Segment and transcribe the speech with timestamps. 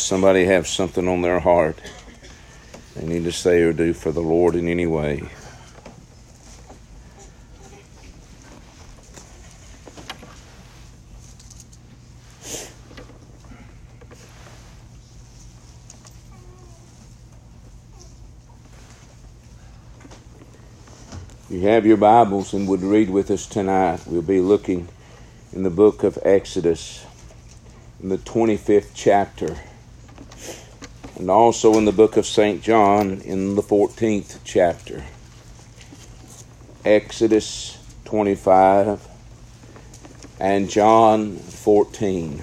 [0.00, 1.78] somebody have something on their heart
[2.96, 5.22] they need to say or do for the Lord in any way.
[21.48, 24.00] You have your Bibles and would read with us tonight.
[24.06, 24.88] We'll be looking
[25.52, 27.06] in the book of Exodus,
[28.02, 29.56] in the 25th chapter,
[31.20, 32.62] and also in the book of St.
[32.62, 35.04] John, in the 14th chapter.
[36.82, 39.06] Exodus 25
[40.40, 42.42] and John 14.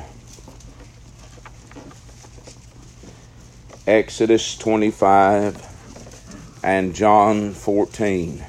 [3.88, 8.46] Exodus 25 and John 14.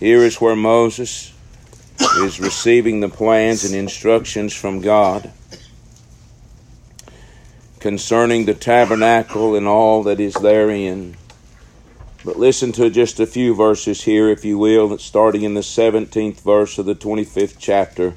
[0.00, 1.32] Here is where Moses
[2.18, 5.32] is receiving the plans and instructions from God
[7.80, 11.16] concerning the tabernacle and all that is therein.
[12.24, 16.40] But listen to just a few verses here, if you will, starting in the 17th
[16.40, 18.14] verse of the 25th chapter.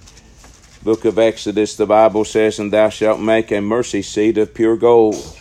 [0.83, 4.75] Book of Exodus, the Bible says, And thou shalt make a mercy seat of pure
[4.75, 5.37] gold.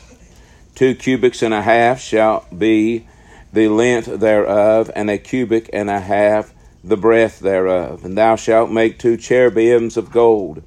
[0.74, 3.08] Two cubits and a half shall be
[3.52, 8.04] the length thereof, and a cubit and a half the breadth thereof.
[8.04, 10.62] And thou shalt make two cherubims of gold.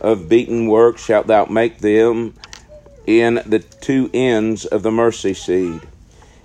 [0.00, 2.34] Of beaten work shalt thou make them
[3.06, 5.80] in the two ends of the mercy seat.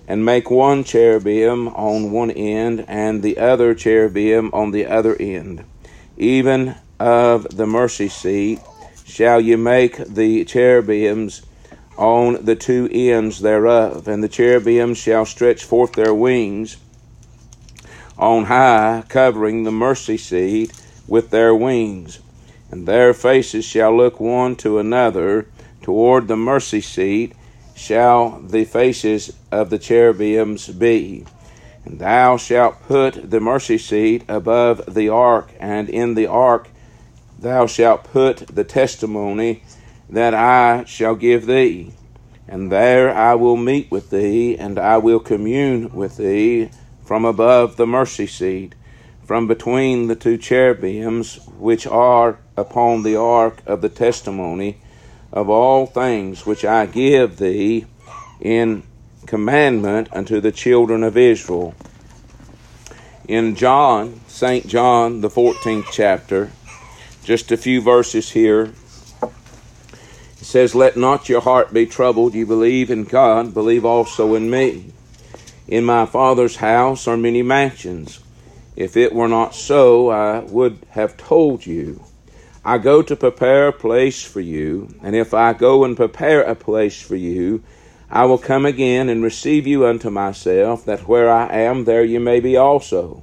[0.06, 5.64] And make one cherubim on one end, and the other cherubim on the other end.
[6.16, 8.60] Even of the mercy seat
[9.04, 11.42] shall you make the cherubims
[11.98, 16.76] on the two ends thereof, and the cherubim shall stretch forth their wings
[18.16, 20.72] on high, covering the mercy seat
[21.06, 22.20] with their wings.
[22.70, 25.48] And their faces shall look one to another
[25.82, 27.32] toward the mercy seat,
[27.74, 31.24] shall the faces of the cherubims be.
[31.84, 36.68] And thou shalt put the mercy seat above the ark, and in the ark
[37.38, 39.62] thou shalt put the testimony
[40.10, 41.92] that I shall give thee.
[42.48, 46.70] And there I will meet with thee, and I will commune with thee
[47.04, 48.74] from above the mercy seat,
[49.24, 54.78] from between the two cherubims which are upon the ark of the testimony
[55.30, 57.84] of all things which I give thee
[58.40, 58.82] in
[59.26, 61.74] commandment unto the children of Israel.
[63.26, 64.66] In John, St.
[64.66, 66.50] John, the 14th chapter,
[67.24, 68.72] just a few verses here
[70.48, 72.32] says, Let not your heart be troubled.
[72.32, 74.92] You believe in God, believe also in me.
[75.66, 78.20] In my Father's house are many mansions.
[78.74, 82.02] If it were not so, I would have told you.
[82.64, 86.54] I go to prepare a place for you, and if I go and prepare a
[86.54, 87.62] place for you,
[88.10, 92.20] I will come again and receive you unto myself, that where I am, there you
[92.20, 93.22] may be also.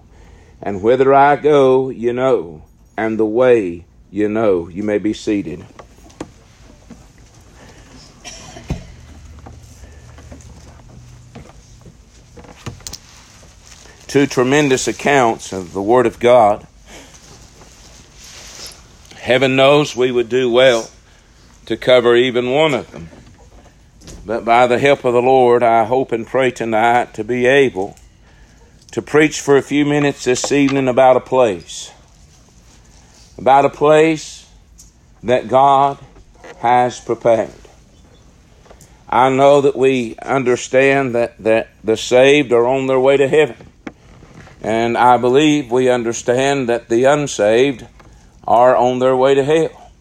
[0.62, 2.62] And whither I go, you know,
[2.96, 4.68] and the way you know.
[4.68, 5.66] You may be seated.
[14.16, 16.66] Two tremendous accounts of the Word of God.
[19.18, 20.90] Heaven knows we would do well
[21.66, 23.10] to cover even one of them.
[24.26, 27.98] But by the help of the Lord, I hope and pray tonight to be able
[28.92, 31.92] to preach for a few minutes this evening about a place.
[33.38, 34.50] About a place
[35.24, 35.98] that God
[36.60, 37.52] has prepared.
[39.10, 43.72] I know that we understand that, that the saved are on their way to heaven.
[44.66, 47.86] And I believe we understand that the unsaved
[48.48, 49.92] are on their way to hell.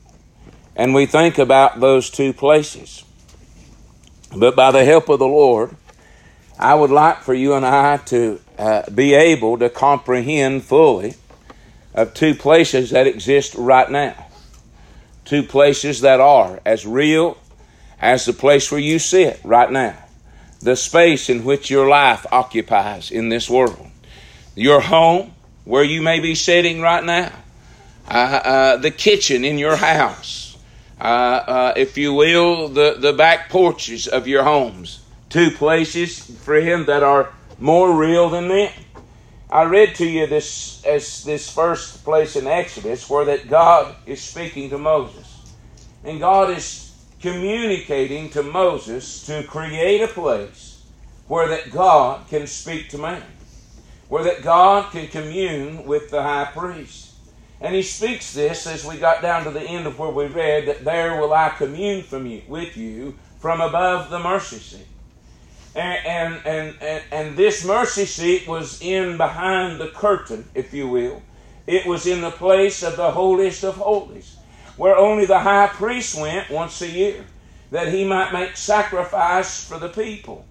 [0.75, 3.05] And we think about those two places.
[4.35, 5.77] But by the help of the Lord,
[6.59, 11.17] I would like for you and I to uh, be able to comprehend fully
[11.93, 14.29] of two places that exist right now.
[15.27, 17.37] Two places that are as real
[18.01, 19.99] as the place where you sit right now.
[20.61, 23.91] The space in which your life occupies in this world
[24.55, 25.33] your home,
[25.65, 27.33] where you may be sitting right now,
[28.09, 28.13] uh,
[28.45, 30.57] uh, the kitchen in your house,
[31.01, 35.05] uh, uh, if you will, the, the back porches of your homes.
[35.29, 38.71] Two places, for him, that are more real than them.
[39.51, 44.21] I read to you this as this first place in Exodus where that God is
[44.21, 45.55] speaking to Moses.
[46.05, 50.85] And God is communicating to Moses to create a place
[51.29, 53.23] where that God can speak to man,
[54.09, 57.15] where that God can commune with the high priest.
[57.61, 60.67] And he speaks this as we got down to the end of where we read
[60.67, 64.87] that there will I commune from you with you from above the mercy seat.
[65.75, 70.89] And, and, and, and, and this mercy seat was in behind the curtain, if you
[70.89, 71.23] will.
[71.67, 74.37] It was in the place of the holiest of holies,
[74.77, 77.25] where only the high priest went once a year,
[77.71, 80.45] that he might make sacrifice for the people.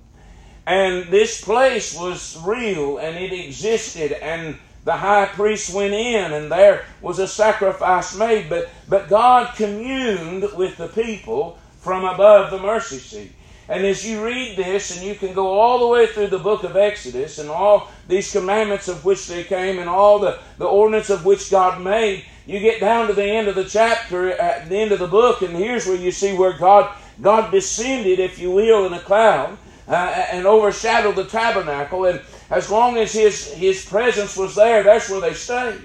[0.66, 6.52] And this place was real and it existed, and the high priest went in and
[6.52, 12.60] there was a sacrifice made, but, but God communed with the people from above the
[12.60, 13.32] mercy seat.
[13.70, 16.64] And as you read this, and you can go all the way through the book
[16.64, 21.10] of Exodus and all these commandments of which they came and all the, the ordinance
[21.10, 24.78] of which God made, you get down to the end of the chapter, at the
[24.78, 28.52] end of the book, and here's where you see where God, God descended, if you
[28.52, 29.58] will, in a cloud
[29.88, 32.06] uh, and overshadowed the tabernacle.
[32.06, 35.82] And as long as his, his presence was there, that's where they stayed.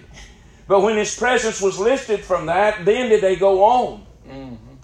[0.67, 4.07] But when his presence was lifted from that, then did they go on.
[4.29, 4.75] Mm-hmm.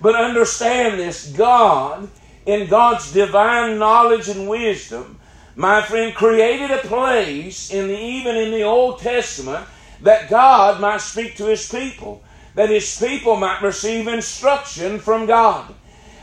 [0.00, 2.08] But understand this God,
[2.46, 5.18] in God's divine knowledge and wisdom,
[5.54, 9.66] my friend, created a place in the, even in the Old Testament
[10.00, 12.22] that God might speak to his people,
[12.54, 15.74] that his people might receive instruction from God.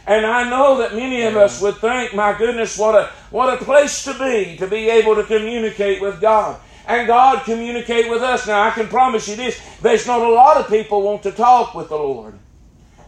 [0.10, 3.64] And I know that many of us would think, my goodness, what a, what a
[3.64, 6.60] place to be, to be able to communicate with God.
[6.88, 8.48] And God communicate with us.
[8.48, 11.76] Now, I can promise you this, there's not a lot of people want to talk
[11.76, 12.40] with the Lord.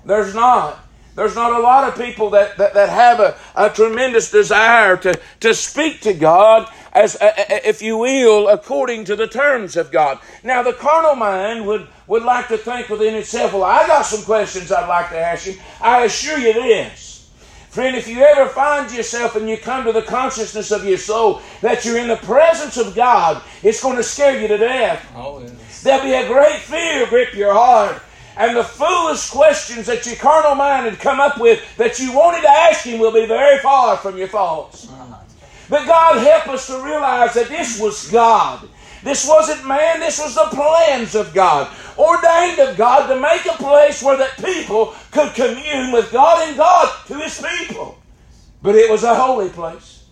[0.05, 0.77] There's not.
[1.15, 5.19] There's not a lot of people that, that, that have a, a tremendous desire to,
[5.39, 10.19] to speak to God, as if you will, according to the terms of God.
[10.43, 14.21] Now, the carnal mind would, would like to think within itself, well, I got some
[14.23, 15.55] questions I'd like to ask you.
[15.79, 17.31] I assure you this.
[17.69, 21.41] Friend, if you ever find yourself and you come to the consciousness of your soul
[21.61, 25.09] that you're in the presence of God, it's going to scare you to death.
[25.15, 25.83] Oh, yes.
[25.83, 28.01] There'll be a great fear grip your heart
[28.35, 32.41] and the foolish questions that your carnal mind had come up with that you wanted
[32.41, 34.91] to ask Him will be very far from your thoughts.
[35.69, 38.67] But God help us to realize that this was God.
[39.03, 43.57] This wasn't man, this was the plans of God, ordained of God to make a
[43.57, 47.97] place where that people could commune with God and God to His people.
[48.61, 50.05] But it was a holy place.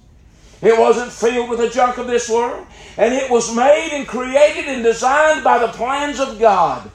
[0.61, 2.65] It wasn't filled with the junk of this world.
[2.97, 6.91] And it was made and created and designed by the plans of God.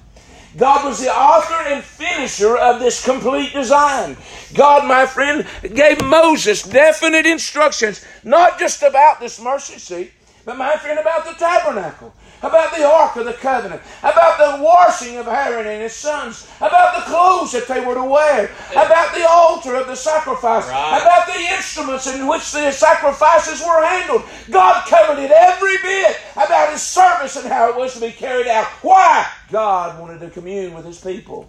[0.57, 4.17] God was the author and finisher of this complete design.
[4.55, 10.13] God, my friend, gave Moses definite instructions, not just about this mercy seat,
[10.45, 12.13] but my friend, about the tabernacle,
[12.43, 16.97] about the Ark of the Covenant, about the washing of Aaron and his sons, about
[16.97, 21.01] the clothes that they were to wear, about the altar of the sacrifice, right.
[21.01, 24.23] about the instruments in which the sacrifices were handled.
[24.51, 28.47] God covered it every bit about his service and how it was to be carried
[28.47, 28.67] out.
[28.83, 29.27] Why?
[29.51, 31.49] God wanted to commune with his people.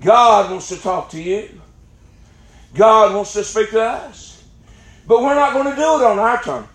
[0.00, 1.60] God wants to talk to you.
[2.74, 4.44] God wants to speak to us.
[5.06, 6.68] But we're not going to do it on our terms.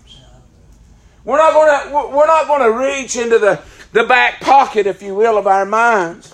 [1.27, 5.01] We're not going to, we're not going to reach into the, the back pocket, if
[5.01, 6.33] you will, of our minds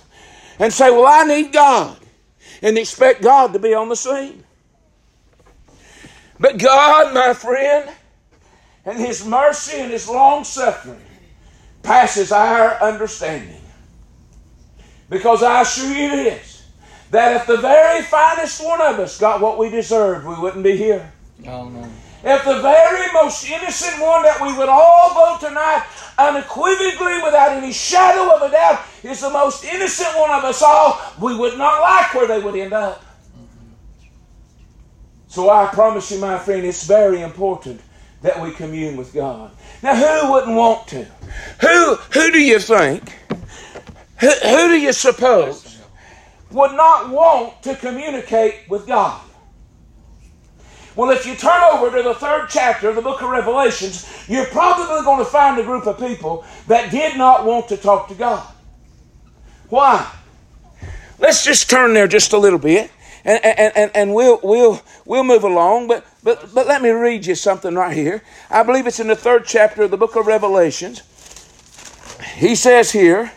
[0.60, 1.98] and say, Well, I need God,
[2.62, 4.44] and expect God to be on the scene.
[6.40, 7.90] But God, my friend,
[8.86, 11.02] and His mercy and His long suffering
[11.82, 13.62] passes our understanding.
[15.10, 16.68] Because I assure you this
[17.10, 20.78] that if the very finest one of us got what we deserved, we wouldn't be
[20.78, 21.12] here.
[21.48, 21.90] Oh, no.
[22.24, 25.86] If the very most innocent one that we would all vote tonight,
[26.18, 31.02] unequivocally, without any shadow of a doubt, is the most innocent one of us all,
[31.22, 33.04] we would not like where they would end up.
[35.28, 37.82] So I promise you, my friend, it's very important
[38.22, 39.52] that we commune with God.
[39.82, 41.06] Now, who wouldn't want to?
[41.60, 43.12] Who, who do you think?
[44.20, 45.82] Who, who do you suppose
[46.52, 49.20] would not want to communicate with God?
[50.96, 54.46] Well, if you turn over to the third chapter of the book of Revelations, you're
[54.46, 58.14] probably going to find a group of people that did not want to talk to
[58.14, 58.48] God.
[59.70, 60.08] Why?
[61.18, 62.92] Let's just turn there just a little bit.
[63.26, 67.26] And, and, and, and we'll, we'll, we'll move along, but, but, but let me read
[67.26, 68.22] you something right here.
[68.50, 71.02] I believe it's in the third chapter of the book of Revelations.
[72.36, 73.32] He says here,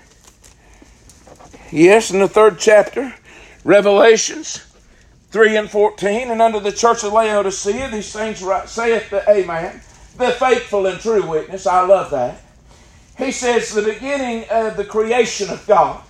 [1.70, 3.14] yes, in the third chapter,
[3.62, 4.65] Revelations,
[5.30, 8.38] 3 and 14, and under the church of Laodicea, these things
[8.71, 9.80] saith the Amen,
[10.16, 11.66] the faithful and true witness.
[11.66, 12.42] I love that.
[13.18, 16.02] He says, the beginning of the creation of God.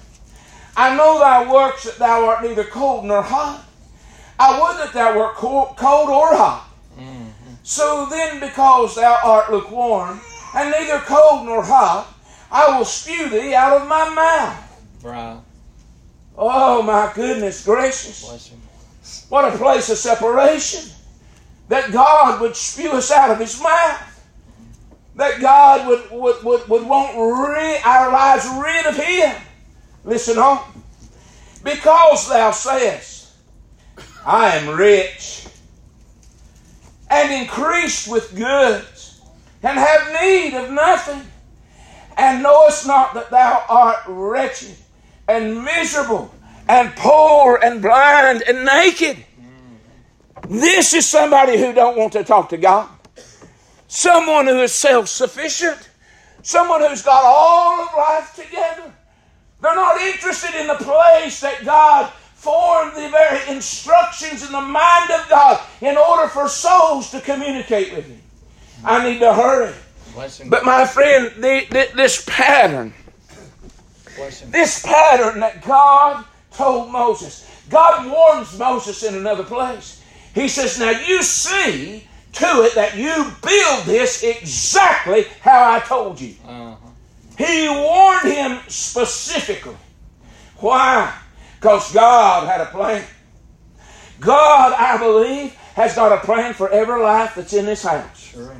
[0.77, 3.65] I know thy works that thou art neither cold nor hot.
[4.39, 6.69] I would that thou wert cold or hot.
[6.99, 7.55] Mm-hmm.
[7.63, 10.21] So then, because thou art lukewarm,
[10.55, 12.13] and neither cold nor hot,
[12.51, 15.03] I will spew thee out of my mouth.
[15.03, 15.41] Right.
[16.37, 18.51] Oh, my goodness gracious.
[19.29, 20.91] What a place of separation.
[21.69, 24.03] That God would spew us out of His mouth.
[25.17, 27.17] That God would, would, would, would want
[27.85, 29.35] our lives rid of Him.
[30.05, 30.63] Listen on.
[31.65, 33.33] Because thou sayest,
[34.25, 35.47] I am rich
[37.11, 39.21] and increased with goods
[39.63, 41.23] and have need of nothing,
[42.17, 44.77] and knowest not that thou art wretched
[45.29, 46.33] and miserable
[46.69, 49.17] and poor and blind and naked.
[49.17, 50.59] Mm-hmm.
[50.59, 52.89] This is somebody who don't want to talk to God.
[53.89, 55.91] Someone who is self-sufficient.
[56.43, 58.93] Someone who's got all of life together.
[59.61, 65.11] They're not interested in the place that God formed the very instructions in the mind
[65.11, 68.21] of God in order for souls to communicate with Him.
[68.85, 69.75] I need to hurry.
[70.49, 72.95] But my friend, the, the, this pattern,
[74.47, 76.25] this pattern that God
[76.57, 80.03] told Moses, God warns Moses in another place.
[80.35, 86.21] He says, Now you see to it that you build this exactly how I told
[86.21, 86.35] you.
[86.47, 86.77] Uh-huh.
[87.39, 89.77] He warned him specifically.
[90.59, 91.17] Why?
[91.57, 93.05] Because God had a plan.
[94.21, 98.19] God, I believe, has got a plan for every life that's in this house.
[98.19, 98.55] Sure.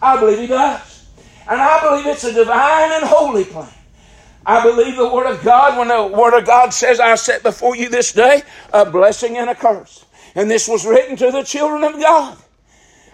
[0.00, 1.06] I believe He does.
[1.48, 3.68] And I believe it's a divine and holy plan.
[4.46, 7.76] I believe the Word of God, when the Word of God says, I set before
[7.76, 10.04] you this day a blessing and a curse.
[10.34, 12.36] And this was written to the children of God.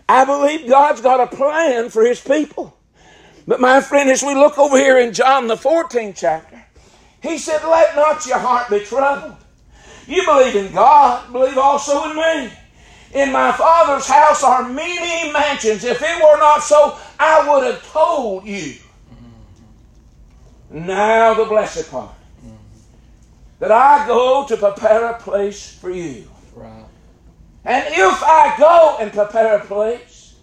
[0.09, 2.77] I believe God's got a plan for His people.
[3.47, 6.65] But my friend, as we look over here in John the 14th chapter,
[7.23, 9.37] He said, Let not your heart be troubled.
[10.07, 12.53] You believe in God, believe also in me.
[13.13, 15.85] In my Father's house are many mansions.
[15.85, 18.75] If it were not so, I would have told you.
[20.71, 22.55] Now, the blessed part mm-hmm.
[23.59, 26.29] that I go to prepare a place for you.
[26.55, 26.85] Right.
[27.65, 30.37] And if I go and prepare a place,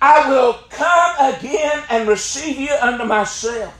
[0.00, 3.74] I will come again and receive you unto myself,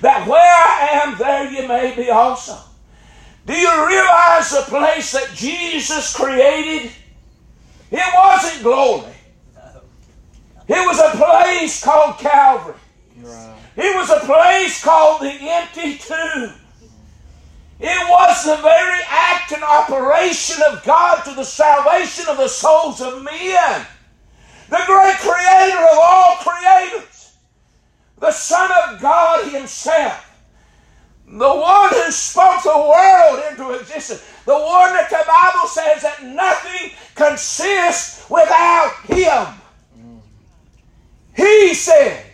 [0.00, 2.58] that where I am, there you may be also.
[3.46, 6.90] Do you realize the place that Jesus created?
[7.90, 9.12] It wasn't glory.
[10.68, 12.74] It was a place called Calvary.
[13.20, 13.56] Right.
[13.76, 16.52] It was a place called the empty tomb.
[17.80, 23.00] It was the very act and operation of God to the salvation of the souls
[23.00, 23.86] of men.
[24.68, 27.34] The great creator of all creators.
[28.20, 30.28] The Son of God Himself.
[31.26, 34.22] The one who spoke the world into existence.
[34.44, 39.60] The one that the Bible says that nothing consists without Him.
[41.34, 42.31] He said,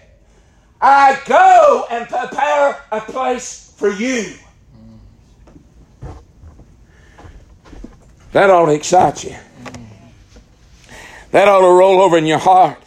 [0.80, 4.34] I go and prepare a place for you.
[8.32, 9.36] That ought to excite you.
[11.30, 12.78] That ought to roll over in your heart.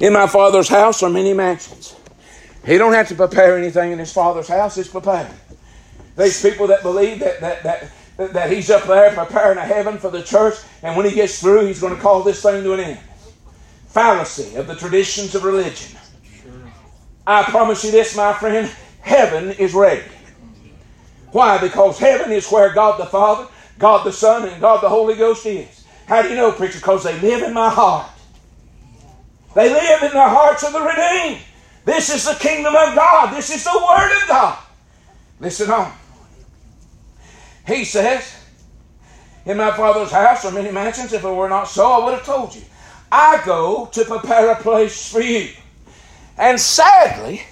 [0.00, 1.94] In my father's house are many mansions.
[2.66, 5.30] He don't have to prepare anything in his father's house, it's prepared.
[6.16, 10.10] These people that believe that, that, that, that he's up there preparing a heaven for
[10.10, 12.80] the church, and when he gets through, he's going to call this thing to an
[12.80, 13.00] end.
[13.94, 15.96] Fallacy of the traditions of religion.
[17.24, 18.68] I promise you this, my friend,
[19.00, 20.02] heaven is ready.
[21.30, 21.58] Why?
[21.58, 23.46] Because heaven is where God the Father,
[23.78, 25.86] God the Son, and God the Holy Ghost is.
[26.06, 26.80] How do you know, preacher?
[26.80, 28.10] Because they live in my heart.
[29.54, 31.40] They live in the hearts of the redeemed.
[31.84, 33.32] This is the kingdom of God.
[33.32, 34.58] This is the Word of God.
[35.38, 35.92] Listen on.
[37.64, 38.44] He says,
[39.46, 41.12] In my Father's house are many mansions.
[41.12, 42.62] If it were not so, I would have told you.
[43.16, 45.50] I go to prepare a place for you.
[46.36, 47.42] And sadly,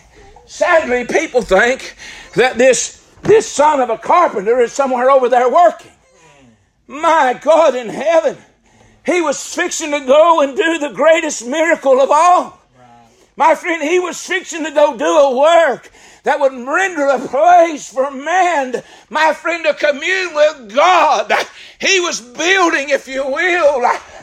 [0.45, 1.95] sadly, people think
[2.35, 5.93] that this this son of a carpenter is somewhere over there working.
[6.89, 8.37] My God in heaven,
[9.07, 12.59] he was fixing to go and do the greatest miracle of all.
[13.37, 15.93] My friend, he was fixing to go do a work
[16.25, 21.33] that would render a place for man, my friend, to commune with God.
[21.81, 23.81] He was building, if you will,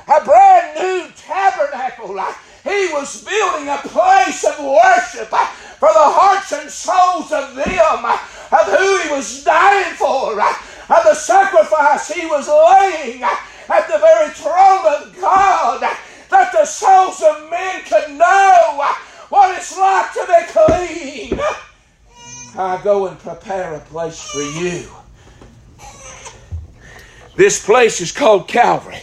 [0.09, 2.17] a brand new tabernacle.
[2.63, 8.65] He was building a place of worship for the hearts and souls of them of
[8.65, 14.85] who he was dying for, of the sacrifice he was laying at the very throne
[14.87, 15.81] of God,
[16.29, 18.83] that the souls of men could know
[19.29, 21.39] what it's like to be clean.
[22.57, 24.89] I go and prepare a place for you.
[27.35, 29.01] This place is called Calvary.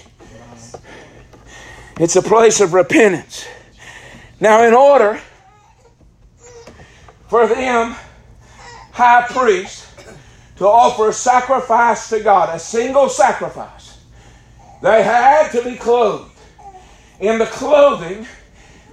[1.99, 3.47] It's a place of repentance.
[4.39, 5.19] Now, in order
[7.29, 7.97] for them,
[8.93, 9.87] high priest,
[10.57, 13.99] to offer a sacrifice to God, a single sacrifice,
[14.83, 16.33] they had to be clothed
[17.19, 18.27] in the clothing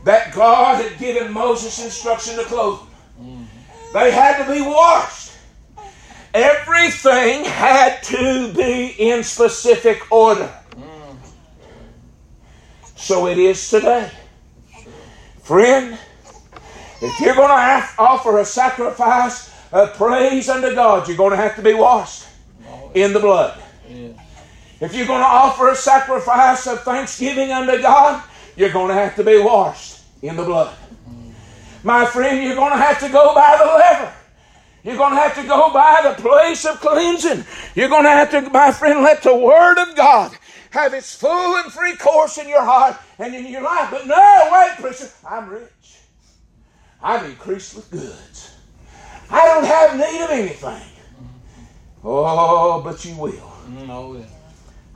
[0.05, 2.89] that God had given Moses instruction to clothe them.
[3.93, 5.31] They had to be washed.
[6.33, 10.49] Everything had to be in specific order.
[13.03, 14.09] So it is today.
[15.41, 15.99] Friend,
[17.01, 21.57] if you're going to offer a sacrifice of praise unto God, you're going to have
[21.57, 22.23] to be washed
[22.93, 23.61] in the blood.
[24.79, 28.23] If you're going to offer a sacrifice of thanksgiving unto God,
[28.55, 30.73] you're going to have to be washed in the blood.
[30.73, 31.31] Mm-hmm.
[31.85, 34.13] My friend, you're going to have to go by the laver.
[34.85, 37.43] You're going to have to go by the place of cleansing.
[37.75, 40.37] You're going to have to, my friend, let the Word of God
[40.73, 43.89] have its full and free course in your heart and in your life.
[43.91, 45.99] But no, wait, preacher, I'm rich.
[47.01, 48.55] I'm increased with goods.
[49.29, 50.89] I don't have need of anything.
[52.03, 53.53] Oh, but you will.
[53.69, 54.25] Mm, oh, yeah.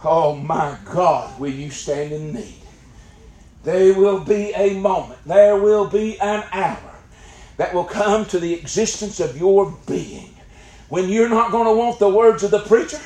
[0.03, 2.55] Oh my God, will you stand in need?
[3.63, 6.95] There will be a moment, there will be an hour
[7.57, 10.33] that will come to the existence of your being
[10.89, 12.99] when you're not going to want the words of the preacher,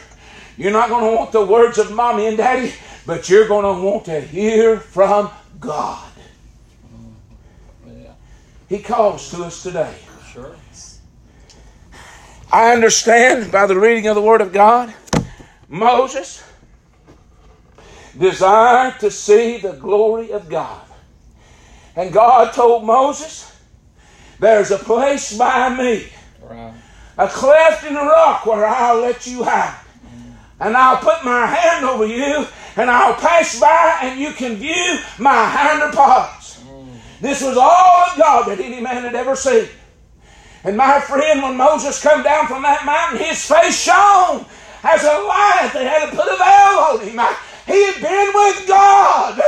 [0.57, 2.73] you're not going to want the words of mommy and daddy,
[3.05, 5.29] but you're going to want to hear from
[5.59, 6.07] God.
[7.87, 8.13] Yeah.
[8.69, 9.95] He calls to us today.
[10.31, 10.55] Sure.
[12.51, 14.93] I understand by the reading of the Word of God,
[15.69, 16.43] Moses
[18.17, 20.81] desired to see the glory of God.
[21.95, 23.51] And God told Moses,
[24.39, 26.07] There's a place by me,
[26.41, 26.73] Right.
[27.17, 29.80] a cleft in the rock where I'll let you hide.
[30.61, 34.99] And I'll put my hand over you, and I'll pass by, and you can view
[35.17, 36.63] my hinder parts.
[37.19, 39.67] This was all of God that any man had ever seen.
[40.63, 44.45] And my friend, when Moses come down from that mountain, his face shone
[44.83, 45.71] as a light.
[45.73, 47.19] They had to put a veil on him.
[47.65, 49.41] He had been with God.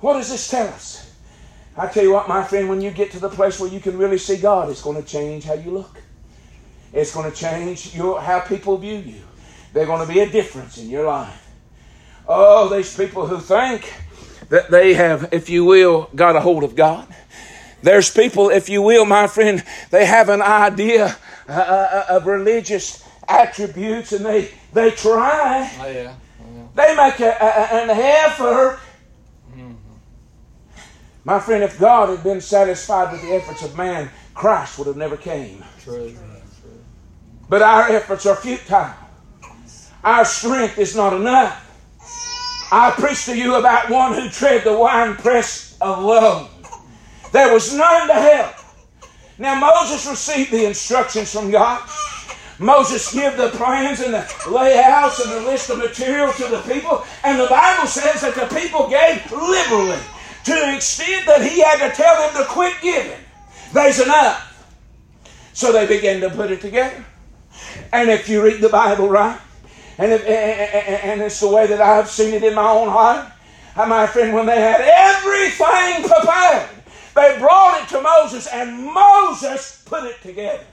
[0.00, 1.14] What does this tell us?
[1.76, 3.96] I tell you what, my friend, when you get to the place where you can
[3.96, 5.99] really see God, it's going to change how you look.
[6.92, 9.22] It's going to change your, how people view you.
[9.72, 11.48] They're going to be a difference in your life.
[12.26, 13.92] Oh, these people who think
[14.48, 17.06] that they have, if you will, got a hold of God.
[17.82, 21.16] There's people, if you will, my friend, they have an idea
[21.48, 25.92] uh, uh, of religious attributes and they, they try, Oh, yeah.
[25.92, 26.14] yeah.
[26.74, 28.80] they make a, a, an effort.
[31.22, 34.96] My friend, if God had been satisfied with the efforts of man, Christ would have
[34.96, 35.62] never came.
[35.78, 36.14] True.
[37.50, 38.94] But our efforts are futile.
[40.04, 41.66] Our strength is not enough.
[42.70, 46.48] I preach to you about one who tread the winepress alone.
[47.32, 48.54] There was none to help.
[49.36, 51.82] Now Moses received the instructions from God.
[52.60, 57.04] Moses gave the plans and the layouts and the list of material to the people.
[57.24, 59.98] And the Bible says that the people gave liberally
[60.44, 63.18] to the extent that he had to tell them to quit giving.
[63.72, 64.46] There's enough.
[65.52, 67.04] So they began to put it together.
[67.92, 69.40] And if you read the Bible right,
[69.98, 73.30] and, if, and it's the way that I've seen it in my own heart,
[73.76, 76.68] my friend, when they had everything prepared,
[77.14, 80.64] they brought it to Moses, and Moses put it together.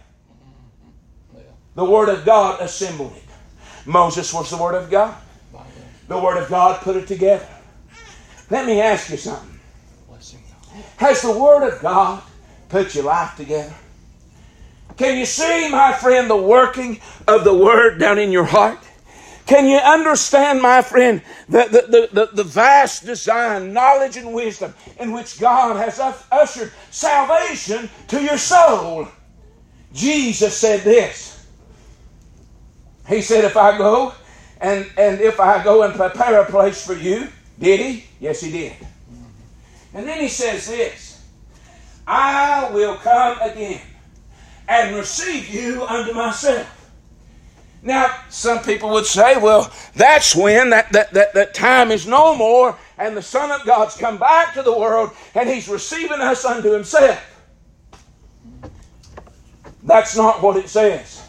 [1.76, 3.23] The Word of God assembled it.
[3.86, 5.15] Moses was the Word of God.
[6.08, 7.47] The Word of God put it together.
[8.50, 9.60] Let me ask you something.
[10.97, 12.23] Has the Word of God
[12.69, 13.76] put your life together?
[14.97, 18.79] Can you see, my friend, the working of the Word down in your heart?
[19.45, 25.13] Can you understand, my friend, the, the, the, the, vast design, knowledge, and wisdom in
[25.13, 29.07] which God has us- ushered salvation to your soul?
[29.93, 31.45] Jesus said this.
[33.07, 34.13] He said, If I go
[34.60, 38.05] and, and if I go and prepare a place for you, did he?
[38.19, 38.73] Yes, he did.
[39.93, 41.25] And then he says this
[42.05, 43.81] I will come again
[44.67, 46.73] and receive you unto myself.
[47.82, 52.36] Now, some people would say, well, that's when that, that, that, that time is no
[52.36, 56.43] more and the Son of God's come back to the world and he's receiving us
[56.43, 57.23] unto himself.
[59.84, 61.23] That's not what it says.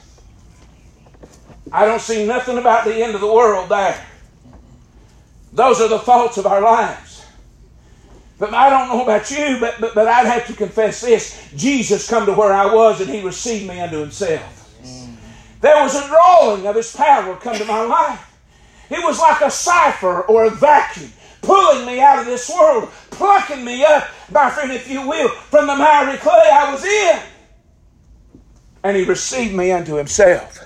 [1.71, 4.05] I don't see nothing about the end of the world there.
[5.53, 7.08] Those are the faults of our lives.
[8.39, 11.51] But I don't know about you, but, but, but I'd have to confess this.
[11.57, 14.55] Jesus come to where I was and he received me unto himself.
[15.61, 18.25] There was a drawing of his power come to my life.
[18.91, 23.65] It was like a cipher or a vacuum pulling me out of this world, plucking
[23.65, 27.21] me up, my friend, if you will, from the miry clay I was in.
[28.85, 30.65] And he received me unto himself.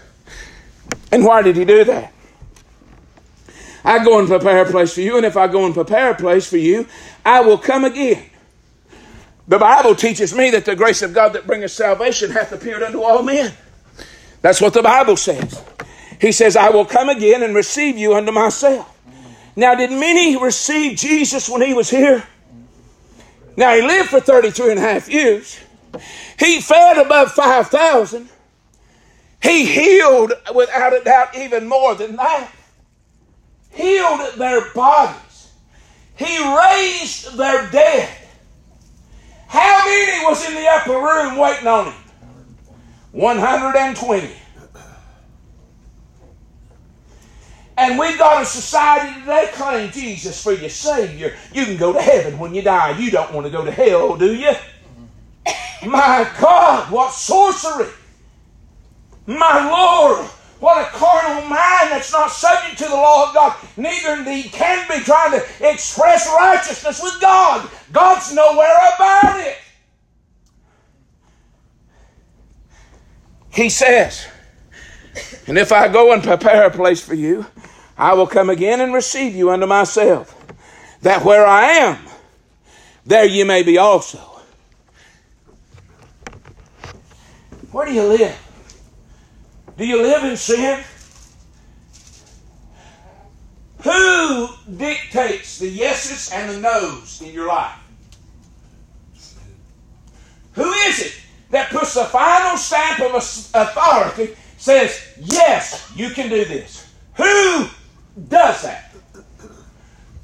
[1.11, 2.12] And why did he do that?
[3.85, 6.15] I go and prepare a place for you, and if I go and prepare a
[6.15, 6.87] place for you,
[7.25, 8.31] I will come again.
[9.49, 13.03] The Bible teaches me that the grace of God that bringeth salvation hath appeared unto
[13.03, 13.53] all men.
[14.41, 15.63] That's what the Bible says.
[16.21, 18.89] He says, I will come again and receive you unto myself.
[19.57, 22.25] Now, did many receive Jesus when he was here?
[23.57, 25.59] Now, he lived for 33 and a half years.
[26.39, 28.29] He fed above 5,000.
[29.43, 32.51] He healed, without a doubt, even more than that.
[33.73, 35.51] Healed their bodies.
[36.17, 38.09] He raised their dead.
[39.49, 41.95] How many was in the upper room waiting on him?
[43.13, 44.31] 120.
[47.77, 51.35] And we've got a society today claim Jesus for your Savior.
[51.53, 52.99] You can go to heaven when you die.
[52.99, 54.53] You don't want to go to hell, do you?
[55.87, 57.91] My God, what sorcery!
[59.27, 60.31] My Lord,
[60.63, 63.57] what a carnal mind that's not subject to the law of God.
[63.77, 67.69] Neither indeed can be trying to express righteousness with God.
[67.91, 69.59] God's nowhere about it.
[73.51, 74.29] He says,
[75.49, 77.45] And if I go and prepare a place for you,
[77.99, 80.33] I will come again and receive you unto myself,
[81.01, 81.99] that where I am,
[83.05, 84.19] there you may be also.
[87.73, 88.52] Where do you live?
[89.77, 90.83] Do you live in sin?
[93.83, 97.79] Who dictates the yeses and the nos in your life?
[100.53, 106.45] Who is it that puts the final stamp of authority, says, yes, you can do
[106.45, 106.87] this?
[107.15, 107.67] Who
[108.29, 108.95] does that?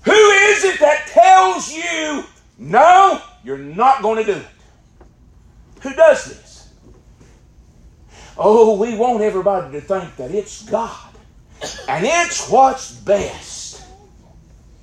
[0.03, 2.25] Who is it that tells you,
[2.59, 4.47] no, you're not going to do it?
[5.81, 6.48] Who does this?
[8.39, 11.13] Oh, we want everybody to think that it's God
[11.89, 13.83] and it's what's best.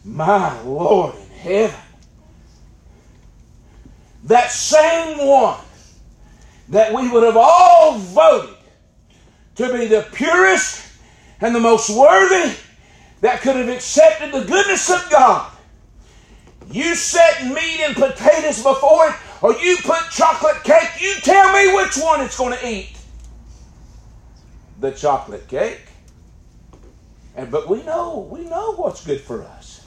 [0.04, 1.80] My Lord in heaven.
[4.26, 5.60] That same one
[6.70, 8.56] that we would have all voted
[9.56, 10.86] to be the purest
[11.40, 12.56] and the most worthy
[13.22, 15.52] that could have accepted the goodness of God.
[16.72, 21.74] You set meat and potatoes before it, or you put chocolate cake, you tell me
[21.76, 22.95] which one it's going to eat.
[24.80, 25.82] The chocolate cake.
[27.36, 29.86] And but we know, we know what's good for us.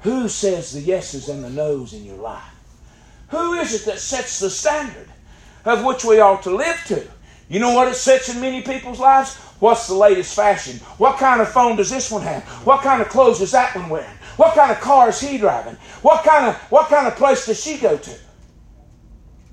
[0.00, 2.42] Who says the yeses and the nos in your life?
[3.28, 5.08] Who is it that sets the standard
[5.64, 7.06] of which we ought to live to?
[7.48, 9.36] You know what it sets in many people's lives?
[9.58, 10.78] What's the latest fashion?
[10.98, 12.44] What kind of phone does this one have?
[12.64, 14.08] What kind of clothes is that one wearing?
[14.36, 15.74] What kind of car is he driving?
[16.02, 18.18] What kind of what kind of place does she go to?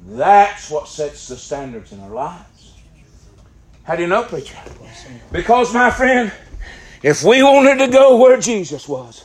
[0.07, 2.54] That's what sets the standards in our lives.
[3.85, 4.57] How do you know, preacher?
[5.31, 6.31] Because, my friend,
[7.03, 9.23] if we wanted to go where Jesus was,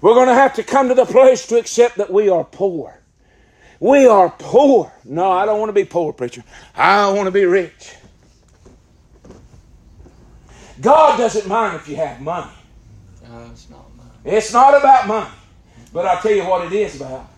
[0.00, 3.00] we're going to have to come to the place to accept that we are poor.
[3.80, 4.92] We are poor.
[5.04, 6.42] No, I don't want to be poor, preacher.
[6.74, 7.94] I want to be rich.
[10.80, 12.50] God doesn't mind if you have money.
[13.28, 14.06] No, it's not mine.
[14.24, 15.34] It's not about money.
[15.92, 17.28] But I'll tell you what it is about.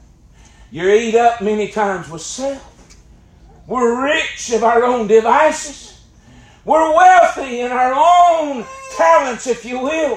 [0.70, 2.66] You're eat up many times with self.
[3.66, 5.89] We're rich of our own devices.
[6.64, 8.64] We're wealthy in our own
[8.96, 10.16] talents, if you will.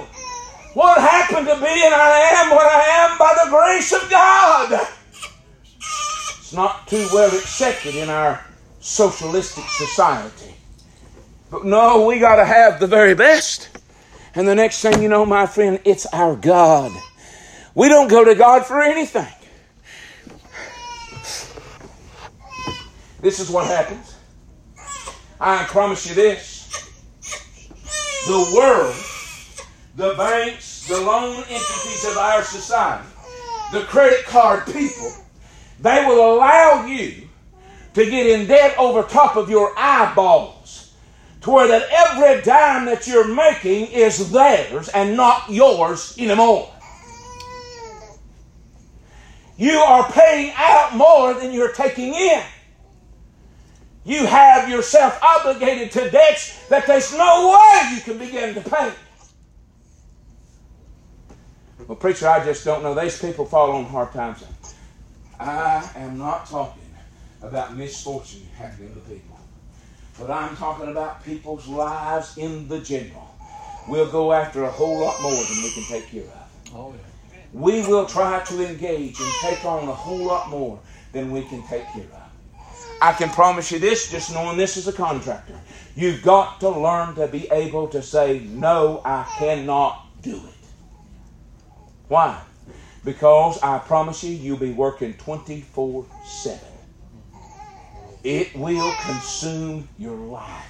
[0.74, 4.88] What happened to being I am what I am by the grace of God?
[5.78, 8.44] It's not too well accepted in our
[8.80, 10.56] socialistic society.
[11.50, 13.70] But no, we got to have the very best.
[14.36, 16.92] And the next thing you know, my friend, it's our God.
[17.76, 19.32] We don't go to God for anything.
[23.22, 24.13] This is what happens.
[25.40, 26.64] I promise you this.
[28.28, 28.96] The world,
[29.96, 33.08] the banks, the loan entities of our society,
[33.72, 35.12] the credit card people,
[35.80, 37.28] they will allow you
[37.94, 40.94] to get in debt over top of your eyeballs
[41.42, 46.72] to where that every dime that you're making is theirs and not yours anymore.
[49.58, 52.42] You are paying out more than you're taking in.
[54.06, 58.92] You have yourself obligated to debts that there's no way you can begin to pay.
[61.88, 62.94] Well, preacher, I just don't know.
[62.94, 64.44] These people fall on hard times.
[65.40, 66.84] I am not talking
[67.42, 69.38] about misfortune happening to people,
[70.18, 73.36] but I'm talking about people's lives in the general.
[73.88, 76.74] We'll go after a whole lot more than we can take care of.
[76.74, 77.40] Oh, yeah.
[77.52, 80.80] we will try to engage and take on a whole lot more
[81.12, 82.23] than we can take care of.
[83.04, 85.60] I can promise you this, just knowing this as a contractor.
[85.94, 90.68] You've got to learn to be able to say, no, I cannot do it.
[92.08, 92.42] Why?
[93.04, 96.60] Because I promise you, you'll be working 24 7.
[98.24, 100.66] It will consume your life.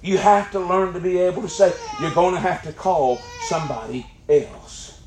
[0.00, 3.18] You have to learn to be able to say, you're going to have to call
[3.38, 5.02] somebody else.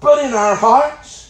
[0.00, 1.25] But in our hearts,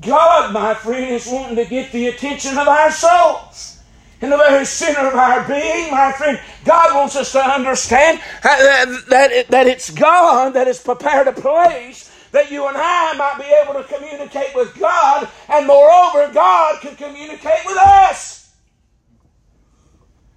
[0.00, 3.80] God, my friend, is wanting to get the attention of our souls.
[4.20, 9.46] In the very center of our being, my friend, God wants us to understand that,
[9.50, 13.80] that, it's God that has prepared a place that you and I might be able
[13.80, 18.54] to communicate with God, and moreover, God can communicate with us.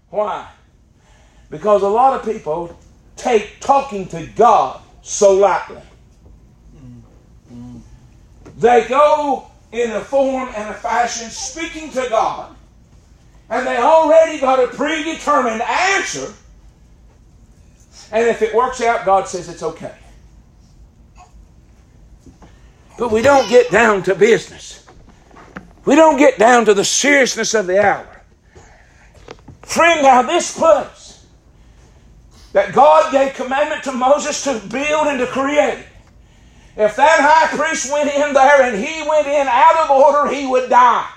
[0.10, 0.48] Why?
[1.50, 2.78] Because a lot of people
[3.16, 5.82] take talking to God so lightly.
[8.58, 12.56] They go in a form and a fashion speaking to God,
[13.50, 16.34] and they already got a predetermined answer.
[18.12, 19.94] And if it works out, God says it's okay.
[22.98, 24.86] But we don't get down to business.
[25.86, 28.24] We don't get down to the seriousness of the hour.
[29.62, 31.26] Friend, now this place
[32.54, 35.86] that God gave commandment to Moses to build and to create,
[36.78, 40.46] if that high priest went in there and he went in out of order, he
[40.46, 41.10] would die.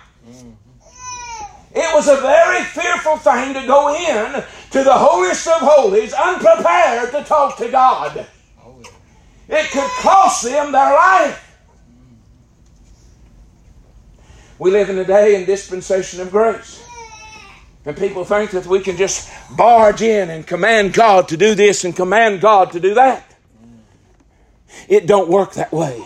[1.72, 7.12] It was a very fearful thing to go in to the holiest of holies unprepared
[7.12, 8.26] to talk to God.
[9.48, 11.46] It could cost them their life.
[14.58, 16.82] We live in a day in dispensation of grace.
[17.84, 21.84] And people think that we can just barge in and command God to do this
[21.84, 23.29] and command God to do that.
[24.88, 26.02] It don't work that way.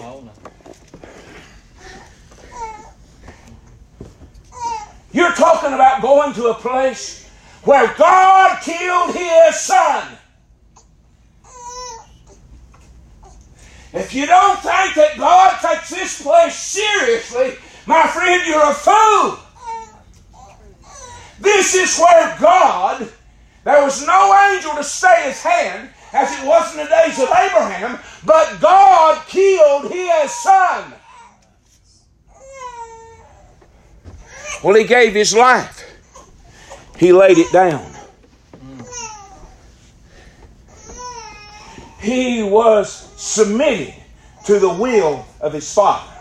[5.12, 7.28] You're talking about going to a place
[7.62, 10.18] where God killed his son.
[13.92, 17.54] If you don't think that God takes this place seriously,
[17.86, 19.38] my friend, you're a fool.
[21.38, 23.08] This is where God,
[23.62, 27.28] there was no angel to stay his hand, as it was in the days of
[27.28, 30.94] Abraham, but God killed his son.
[34.62, 35.84] Well, he gave his life,
[36.96, 37.90] he laid it down.
[42.00, 43.94] He was submitted
[44.44, 46.12] to the will of his father.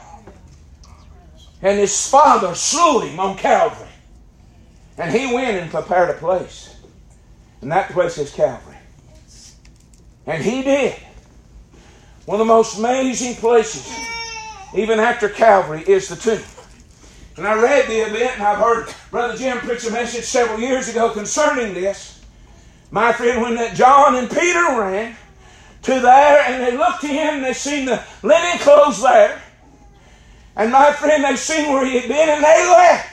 [1.62, 3.88] And his father slew him on Calvary.
[4.98, 6.76] And he went and prepared a place.
[7.62, 8.73] And that place is Calvary.
[10.26, 10.96] And he did.
[12.26, 13.92] One of the most amazing places,
[14.76, 16.44] even after Calvary, is the tomb.
[17.36, 20.88] And I read the event, and I've heard Brother Jim preach a message several years
[20.88, 22.22] ago concerning this.
[22.92, 25.16] My friend, when that John and Peter ran
[25.82, 29.42] to there, and they looked in, and they seen the linen clothes there.
[30.56, 33.10] And my friend, they seen where he had been and they left.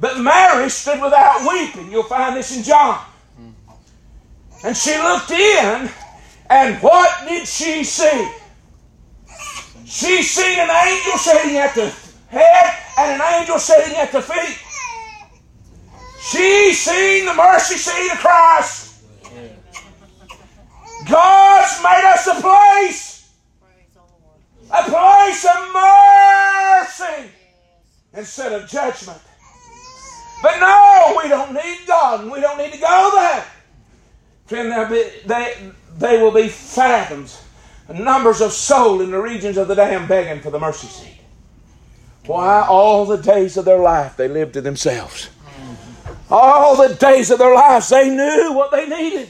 [0.00, 1.90] But Mary stood without weeping.
[1.90, 3.04] You'll find this in John.
[4.64, 5.88] And she looked in,
[6.50, 8.30] and what did she see?
[9.86, 11.92] She seen an angel sitting at the
[12.28, 14.58] head and an angel sitting at the feet.
[16.20, 19.02] She seen the mercy seat of Christ.
[21.08, 23.10] God's made us a place
[24.72, 27.30] a place of mercy
[28.14, 29.20] instead of judgment.
[30.42, 32.22] But no, we don't need God.
[32.22, 33.44] and We don't need to go there.
[34.46, 34.72] Friend,
[35.26, 37.42] they, they will be fathoms,
[37.88, 41.20] numbers of soul in the regions of the damn begging for the mercy seat.
[42.26, 42.66] Why?
[42.66, 45.28] All the days of their life they lived to themselves.
[46.30, 49.28] All the days of their lives they knew what they needed.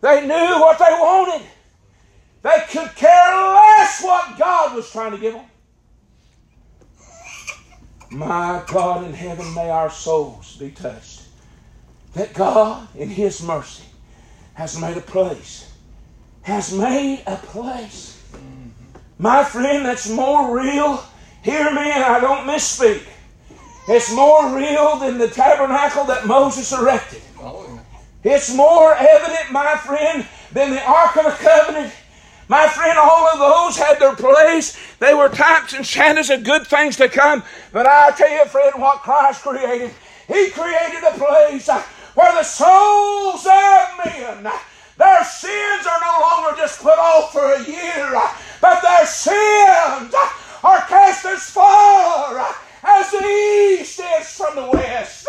[0.00, 1.46] They knew what they wanted.
[2.42, 5.44] They could care less what God was trying to give them.
[8.10, 11.22] My God in heaven, may our souls be touched.
[12.14, 13.84] That God, in His mercy,
[14.54, 15.69] has made a place.
[16.50, 18.20] Has made a place.
[19.18, 21.00] My friend, that's more real.
[21.42, 23.06] Hear me, and I don't misspeak.
[23.86, 27.22] It's more real than the tabernacle that Moses erected.
[28.24, 31.94] It's more evident, my friend, than the Ark of the Covenant
[32.48, 34.76] my friend, all of those had their place.
[34.98, 37.44] They were types and shadows of good things to come.
[37.72, 39.92] But I tell you, friend, what Christ created,
[40.26, 41.80] He created a place uh,
[42.16, 44.52] where the souls of men,
[45.00, 48.20] their sins are no longer just put off for a year.
[48.60, 50.14] but their sins
[50.62, 55.26] are cast as far as the east is from the west.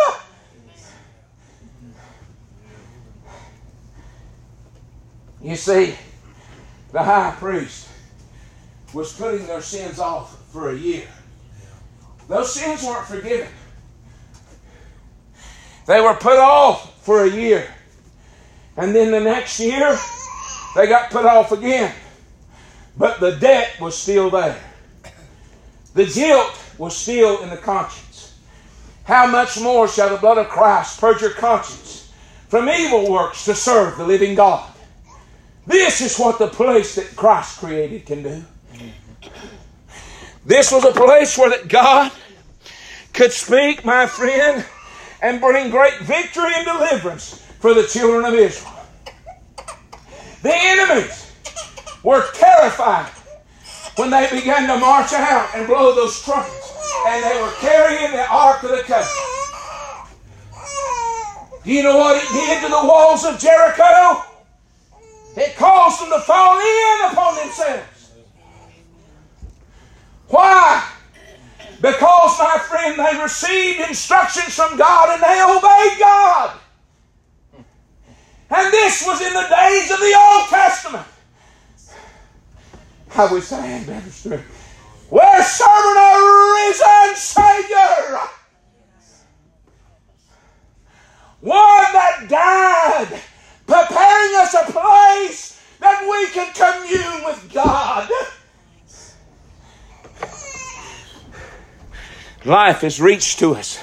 [5.41, 5.95] You see,
[6.91, 7.87] the high priest
[8.93, 11.07] was putting their sins off for a year.
[12.27, 13.47] Those sins weren't forgiven.
[15.87, 17.73] They were put off for a year.
[18.81, 19.95] And then the next year,
[20.75, 21.93] they got put off again.
[22.97, 24.59] But the debt was still there.
[25.93, 28.39] The guilt was still in the conscience.
[29.03, 32.11] How much more shall the blood of Christ purge your conscience
[32.47, 34.67] from evil works to serve the living God?
[35.67, 38.43] This is what the place that Christ created can do.
[40.43, 42.11] This was a place where that God
[43.13, 44.65] could speak, my friend,
[45.21, 48.73] and bring great victory and deliverance for the children of Israel.
[50.41, 51.31] The enemies
[52.03, 53.11] were terrified
[53.95, 56.73] when they began to march out and blow those trumpets,
[57.07, 59.27] and they were carrying the Ark of the Covenant.
[61.63, 64.23] Do you know what it did to the walls of Jericho?
[65.37, 68.11] It caused them to fall in upon themselves.
[70.27, 70.83] Why?
[71.79, 76.60] Because, my friend, they received instructions from God and they obeyed God.
[78.53, 81.07] And this was in the days of the Old Testament.
[83.15, 85.07] I wish I had better strength.
[85.09, 86.13] We're serving a
[86.55, 88.19] risen Savior.
[91.39, 93.21] One that died,
[93.65, 98.09] preparing us a place that we can commune with God.
[102.43, 103.79] Life has reached to us.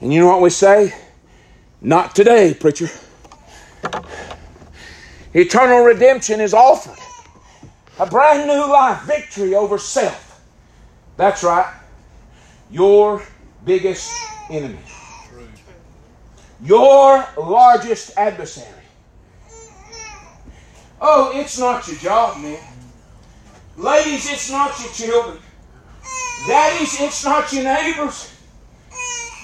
[0.00, 0.94] And you know what we say?
[1.80, 2.88] Not today, preacher.
[5.34, 6.98] Eternal redemption is offered.
[7.98, 10.40] A brand new life, victory over self.
[11.16, 11.72] That's right.
[12.70, 13.22] Your
[13.64, 14.12] biggest
[14.50, 14.78] enemy.
[16.62, 18.68] Your largest adversary.
[21.00, 22.58] Oh, it's not your job, man.
[23.76, 25.38] Ladies, it's not your children.
[26.46, 28.32] Daddies, it's not your neighbors.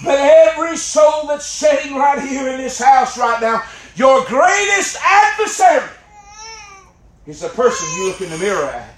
[0.04, 3.64] But every soul that's sitting right here in this house right now,
[3.98, 5.90] your greatest adversary
[7.26, 8.94] is the person you look in the mirror at.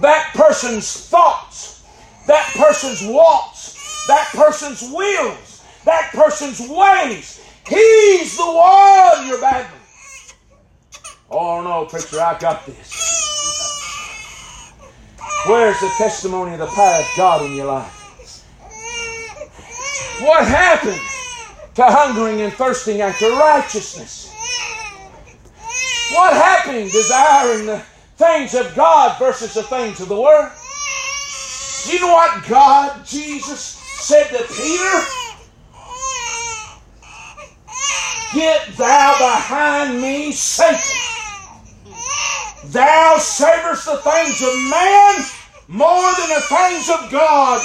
[0.00, 1.86] That person's thoughts,
[2.26, 7.40] that person's wants, that person's wills, that person's ways.
[7.68, 9.80] He's the one you're battling.
[11.30, 14.72] Oh no, preacher, I got this.
[15.46, 18.00] Where's the testimony of the power of God in your life?
[20.20, 21.00] What happened
[21.74, 24.32] to hungering and thirsting after righteousness?
[26.12, 27.82] What happened desiring the
[28.16, 30.52] things of God versus the things of the world?
[31.86, 35.00] You know what God, Jesus, said to Peter?
[38.34, 40.80] Get thou behind me, Satan.
[42.66, 45.24] Thou savest the things of man
[45.68, 47.60] more than the things of God.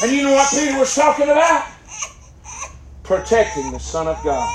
[0.00, 1.66] And you know what Peter was talking about?
[3.02, 4.54] Protecting the Son of God.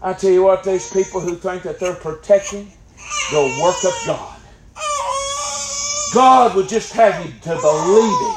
[0.00, 2.72] I tell you what, these people who think that they're protecting
[3.30, 4.36] the work of God.
[6.14, 8.36] God would just have you to believe Him.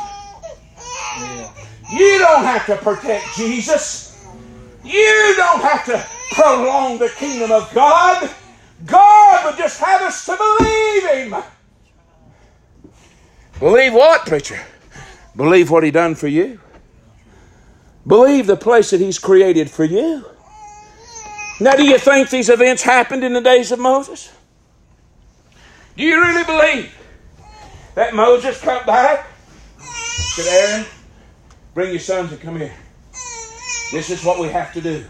[2.00, 4.30] You don't have to protect Jesus.
[4.84, 8.30] You don't have to prolong the kingdom of God.
[8.86, 11.44] God would just have us to believe Him.
[13.60, 14.60] Believe what, preacher?
[15.36, 16.60] Believe what He done for you.
[18.06, 20.26] Believe the place that He's created for you.
[21.60, 24.32] Now, do you think these events happened in the days of Moses?
[25.96, 26.94] Do you really believe
[27.96, 29.28] that Moses come back?
[29.80, 30.86] Said, Aaron,
[31.74, 32.74] bring your sons and come here.
[33.94, 35.06] This is what we have to do.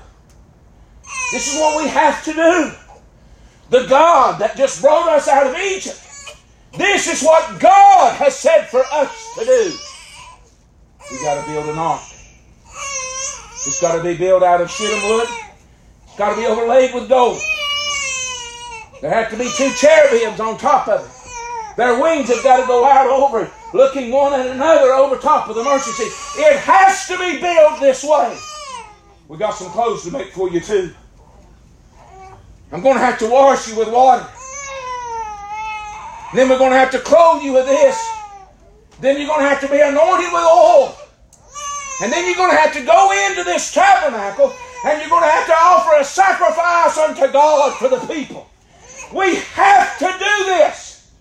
[1.32, 2.72] This is what we have to do.
[3.72, 6.05] The God that just brought us out of Egypt.
[6.78, 9.72] This is what God has said for us to do.
[11.12, 12.02] We got to build an ark.
[13.66, 15.28] It's got to be built out of shittim wood.
[16.06, 17.40] It's got to be overlaid with gold.
[19.02, 21.78] There have to be two cherubims on top of it.
[21.78, 25.56] Their wings have got to go out over, looking one at another over top of
[25.56, 26.42] the mercy seat.
[26.42, 28.38] It has to be built this way.
[29.28, 30.94] We got some clothes to make for you too.
[32.72, 34.28] I'm going to have to wash you with water.
[36.34, 38.26] Then we're going to have to clothe you with this.
[39.00, 40.98] Then you're going to have to be anointed with oil.
[42.00, 45.30] And then you're going to have to go into this tabernacle And you're going to
[45.30, 48.50] have to offer a sacrifice unto God for the people.
[49.12, 51.14] We have to do this.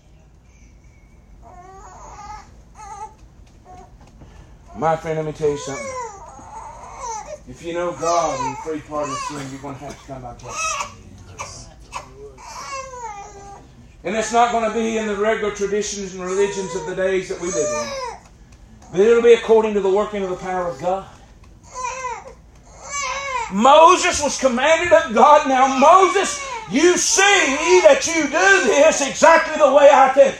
[4.73, 5.95] My friend, let me tell you something.
[7.47, 10.23] If you know God and free pardon of sin, you're going to have to come
[10.23, 10.63] by faith.
[14.05, 17.27] And it's not going to be in the regular traditions and religions of the days
[17.29, 18.17] that we live in.
[18.91, 21.07] But it'll be according to the working of the power of God.
[23.51, 25.47] Moses was commanded of God.
[25.47, 26.39] Now, Moses,
[26.69, 30.35] you see that you do this exactly the way I did.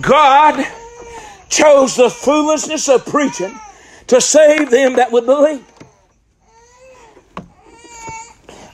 [0.00, 0.64] God
[1.48, 3.58] chose the foolishness of preaching
[4.06, 5.69] to save them that would believe.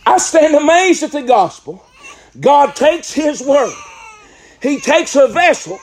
[0.06, 1.84] I stand amazed at the gospel.
[2.40, 3.74] God takes His word,
[4.62, 5.80] He takes a vessel,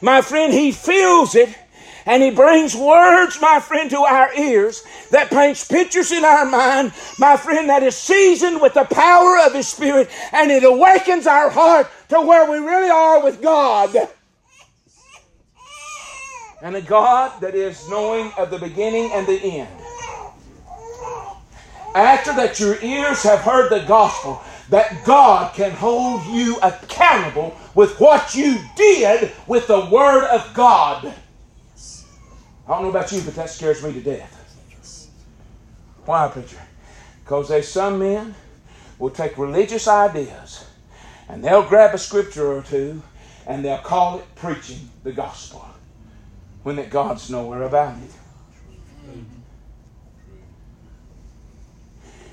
[0.00, 1.54] my friend, He fills it.
[2.06, 6.94] And he brings words, my friend, to our ears that paints pictures in our mind,
[7.18, 11.50] my friend, that is seasoned with the power of his spirit, and it awakens our
[11.50, 13.94] heart to where we really are with God
[16.62, 19.68] and a God that is knowing of the beginning and the end.
[21.94, 27.98] After that your ears have heard the gospel, that God can hold you accountable with
[27.98, 31.14] what you did with the Word of God.
[32.66, 34.34] I don't know about you, but that scares me to death.
[36.04, 36.58] Why, preacher?
[37.24, 38.34] Because there's some men
[38.98, 40.64] will take religious ideas
[41.28, 43.02] and they'll grab a scripture or two
[43.46, 45.66] and they'll call it preaching the gospel
[46.62, 48.10] when that God's nowhere about it.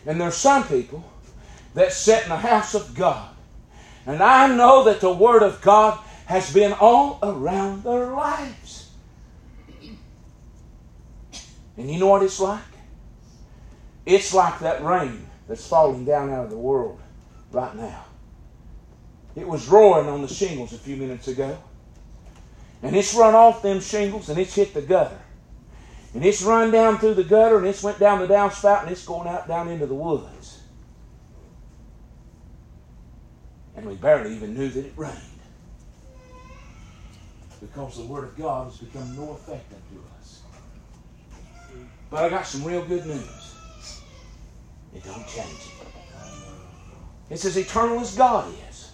[0.05, 1.03] And there's some people
[1.73, 3.29] that sit in the house of God.
[4.05, 8.91] And I know that the Word of God has been all around their lives.
[11.77, 12.61] And you know what it's like?
[14.05, 16.99] It's like that rain that's falling down out of the world
[17.51, 18.05] right now.
[19.35, 21.57] It was roaring on the shingles a few minutes ago.
[22.81, 25.19] And it's run off them shingles and it's hit the gutter.
[26.15, 29.05] And it's run down through the gutter and it's went down the downspout and it's
[29.05, 30.61] going out down into the woods.
[33.75, 35.13] And we barely even knew that it rained.
[37.59, 40.41] Because the Word of God has become no effective to us.
[42.09, 43.55] But I got some real good news.
[44.95, 45.87] It don't change it.
[47.29, 48.91] It's as eternal as God is.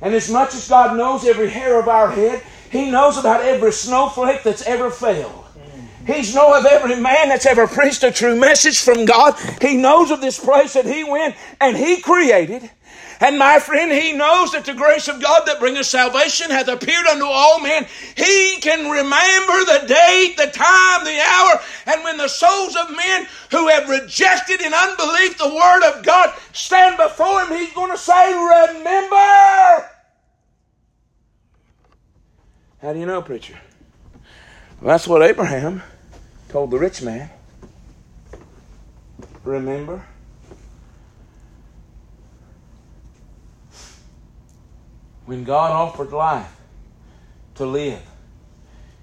[0.00, 3.72] And as much as God knows every hair of our head, He knows about every
[3.72, 5.43] snowflake that's ever fell.
[6.06, 9.34] He's know of every man that's ever preached a true message from God.
[9.60, 12.70] He knows of this place that He went and He created.
[13.20, 17.06] And my friend, he knows that the grace of God that bringeth salvation hath appeared
[17.06, 17.86] unto all men.
[18.16, 23.26] He can remember the date, the time, the hour, and when the souls of men
[23.50, 27.96] who have rejected in unbelief the word of God stand before him, he's going to
[27.96, 29.90] say, Remember!
[32.82, 33.58] How do you know, preacher?
[34.80, 35.82] Well, that's what Abraham
[36.54, 37.28] told the rich man.
[39.42, 40.04] Remember?
[45.26, 46.54] When God offered life
[47.56, 48.00] to live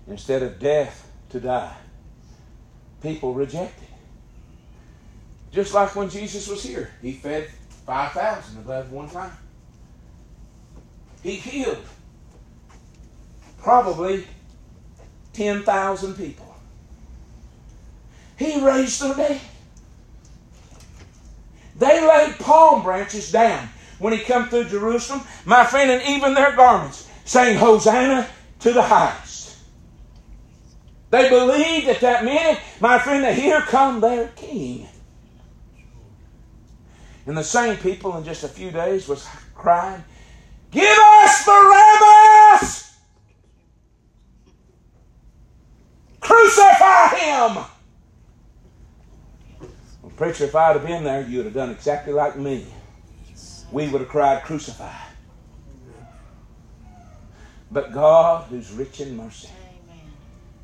[0.07, 1.75] instead of death to die,
[3.03, 3.89] people rejected.
[5.51, 7.49] Just like when Jesus was here, he fed
[7.85, 9.35] 5,000 above one time.
[11.21, 11.83] He healed
[13.57, 14.25] probably
[15.33, 16.50] 10,000 people.
[18.41, 19.39] He raised the dead.
[21.77, 23.69] They laid palm branches down
[23.99, 28.27] when he come through Jerusalem, my friend, and even their garments, saying, Hosanna
[28.61, 29.57] to the highest.
[31.11, 34.87] They believed at that minute, my friend, that here come their king.
[37.27, 40.03] And the same people in just a few days was crying,
[40.71, 42.97] Give us Barabbas!
[46.21, 47.65] Crucify him!
[50.21, 52.67] Preacher, if I'd have been there, you'd have done exactly like me
[53.71, 54.93] we would have cried, Crucify.
[57.71, 59.49] But God, who's rich in mercy,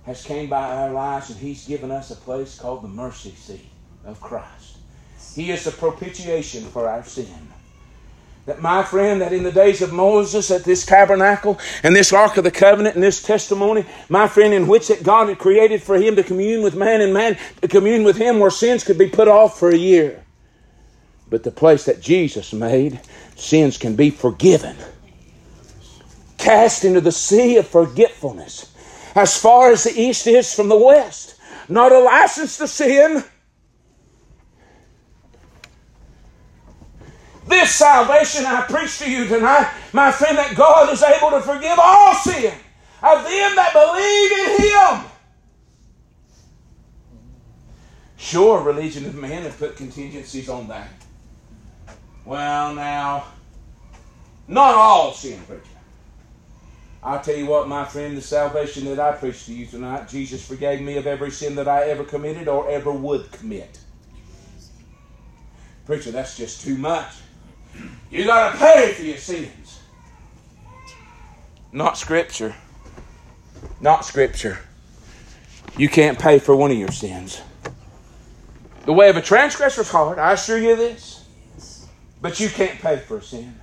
[0.05, 3.71] has came by our lives and He's given us a place called the mercy seat
[4.05, 4.77] of Christ.
[5.33, 7.51] He is the propitiation for our sin.
[8.47, 12.37] That my friend, that in the days of Moses, at this tabernacle and this Ark
[12.37, 15.97] of the Covenant and this testimony, my friend, in which that God had created for
[15.97, 19.09] him to commune with man and man to commune with him where sins could be
[19.09, 20.23] put off for a year.
[21.29, 23.01] But the place that Jesus made,
[23.35, 24.77] sins can be forgiven.
[26.37, 28.73] Cast into the sea of forgetfulness.
[29.13, 31.35] As far as the east is from the west,
[31.67, 33.25] not a license to sin.
[37.47, 41.79] This salvation I preach to you tonight, my friend, that God is able to forgive
[41.79, 42.53] all sin
[43.01, 45.11] of them that believe in Him.
[48.17, 50.89] Sure, religion of men have put contingencies on that.
[52.25, 53.25] Well, now,
[54.47, 55.63] not all sin, preacher.
[57.01, 60.45] I'll tell you what, my friend, the salvation that I preach to you tonight, Jesus
[60.45, 63.79] forgave me of every sin that I ever committed or ever would commit.
[65.85, 67.13] Preacher, that's just too much.
[68.09, 69.79] You got to pay for your sins.
[71.71, 72.55] Not Scripture.
[73.81, 74.59] Not Scripture.
[75.77, 77.41] You can't pay for one of your sins.
[78.85, 81.25] The way of a transgressor is hard, I assure you this.
[82.21, 83.53] But you can't pay for a sin.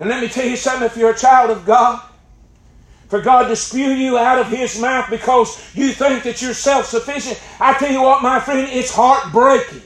[0.00, 2.02] And let me tell you something if you're a child of God,
[3.08, 6.86] for God to spew you out of His mouth because you think that you're self
[6.86, 9.82] sufficient, I tell you what, my friend, it's heartbreaking.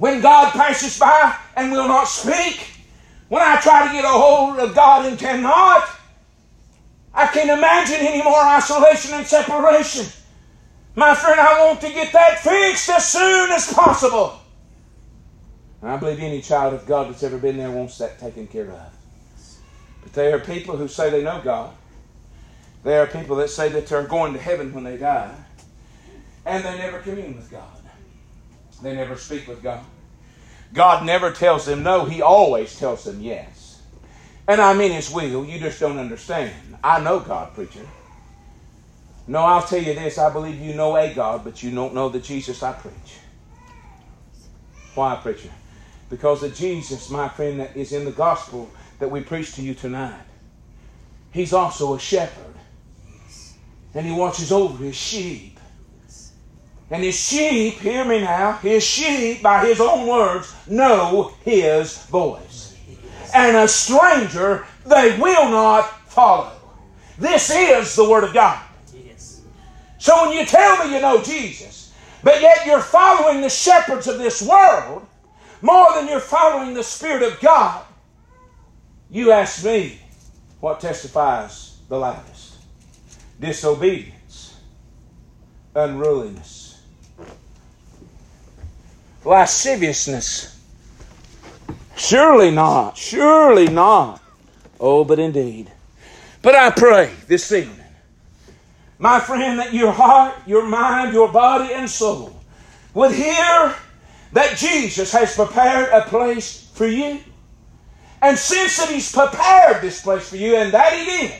[0.00, 2.66] When God passes by and will not speak,
[3.28, 5.86] when I try to get a hold of God and cannot,
[7.12, 10.06] I can't imagine any more isolation and separation.
[10.94, 14.40] My friend, I want to get that fixed as soon as possible.
[15.82, 18.70] And I believe any child of God that's ever been there wants that taken care
[18.70, 18.80] of.
[20.02, 21.74] But there are people who say they know God.
[22.84, 25.34] There are people that say that they're going to heaven when they die.
[26.46, 27.79] And they never commune with God.
[28.82, 29.84] They never speak with God.
[30.72, 33.82] God never tells them no, He always tells them yes.
[34.48, 36.52] And I mean His will, you just don't understand.
[36.82, 37.86] I know God, preacher.
[39.26, 42.08] No, I'll tell you this I believe you know a God, but you don't know
[42.08, 43.18] the Jesus I preach.
[44.94, 45.50] Why, preacher?
[46.08, 48.68] Because the Jesus, my friend, that is in the gospel
[48.98, 50.24] that we preach to you tonight,
[51.32, 52.54] He's also a shepherd.
[53.94, 55.59] And He watches over His sheep.
[56.90, 62.76] And his sheep, hear me now, his sheep, by his own words, know his voice.
[63.32, 66.52] And a stranger they will not follow.
[67.16, 68.60] This is the Word of God.
[69.98, 71.92] So when you tell me you know Jesus,
[72.24, 75.06] but yet you're following the shepherds of this world
[75.62, 77.84] more than you're following the Spirit of God,
[79.10, 80.00] you ask me
[80.58, 82.56] what testifies the loudest
[83.38, 84.56] disobedience,
[85.74, 86.59] unruliness
[89.24, 90.58] lasciviousness.
[91.96, 92.96] Surely not.
[92.96, 94.22] Surely not.
[94.78, 95.70] Oh, but indeed.
[96.42, 97.76] But I pray this evening,
[98.98, 102.40] my friend, that your heart, your mind, your body, and soul
[102.94, 103.74] would hear
[104.32, 107.20] that Jesus has prepared a place for you.
[108.22, 111.34] And since that He's prepared this place for you, and that He did,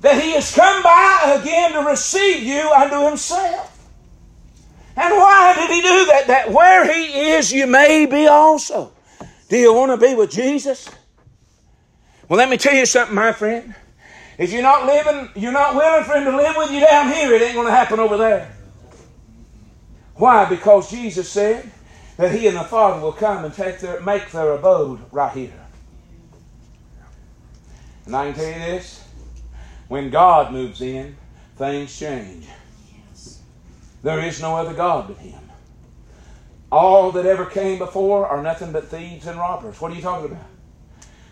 [0.00, 3.73] that He has come by again to receive you unto Himself.
[4.96, 6.26] And why did he do that?
[6.28, 8.92] That where he is, you may be also.
[9.48, 10.88] Do you want to be with Jesus?
[12.28, 13.74] Well, let me tell you something, my friend.
[14.38, 17.32] If you're not living, you're not willing for him to live with you down here,
[17.34, 18.52] it ain't going to happen over there.
[20.16, 20.48] Why?
[20.48, 21.70] Because Jesus said
[22.16, 25.52] that he and the Father will come and take their, make their abode right here.
[28.06, 29.04] And I can tell you this
[29.88, 31.16] when God moves in,
[31.56, 32.46] things change.
[34.04, 35.40] There is no other God but Him.
[36.70, 39.80] All that ever came before are nothing but thieves and robbers.
[39.80, 40.44] What are you talking about?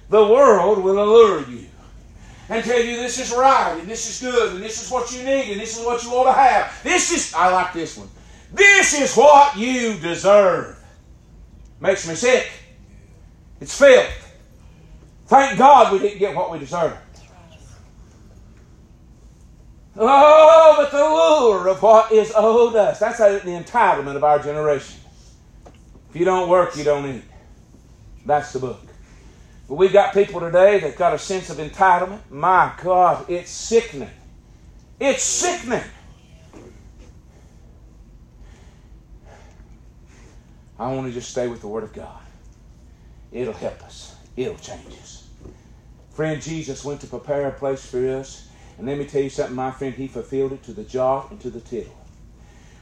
[0.09, 1.67] The world will allure you
[2.49, 5.23] and tell you this is right and this is good and this is what you
[5.23, 6.83] need and this is what you ought to have.
[6.83, 8.09] This is, I like this one.
[8.55, 10.83] This is what you deserve.
[11.79, 12.51] Makes me sick.
[13.61, 14.35] It's filth.
[15.27, 16.97] Thank God we didn't get what we deserve.
[19.97, 22.99] Oh, but the lure of what is owed us.
[22.99, 25.01] That's the entitlement of our generation.
[26.09, 27.25] If you don't work, you don't eat.
[28.25, 28.81] That's the book.
[29.69, 32.21] But we've got people today that got a sense of entitlement.
[32.31, 34.11] My God, it's sickening.
[35.01, 35.85] It's sickening.
[40.79, 42.21] I want to just stay with the Word of God.
[43.31, 45.29] It'll help us, it'll change us.
[46.11, 48.49] Friend, Jesus went to prepare a place for us.
[48.79, 51.41] And let me tell you something, my friend, he fulfilled it to the jot and
[51.41, 51.97] to the tittle.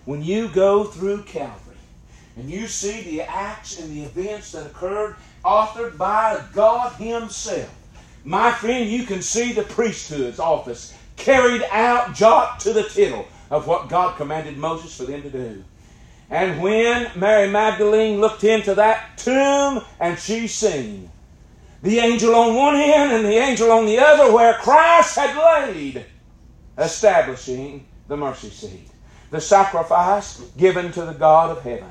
[0.04, 1.76] When you go through Calvary
[2.36, 7.74] and you see the acts and the events that occurred authored by God Himself,
[8.24, 13.66] my friend, you can see the priesthood's office carried out jot to the tittle of
[13.66, 15.64] what God commanded Moses for them to do.
[16.30, 21.10] And when Mary Magdalene looked into that tomb and she seen
[21.82, 26.04] the angel on one end and the angel on the other where Christ had laid.
[26.78, 28.88] establishing the mercy seat.
[29.30, 31.90] The sacrifice given to the God of heaven.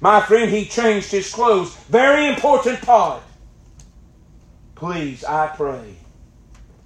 [0.00, 1.74] My friend, he changed his clothes.
[1.88, 3.22] Very important part.
[4.74, 5.96] Please, I pray.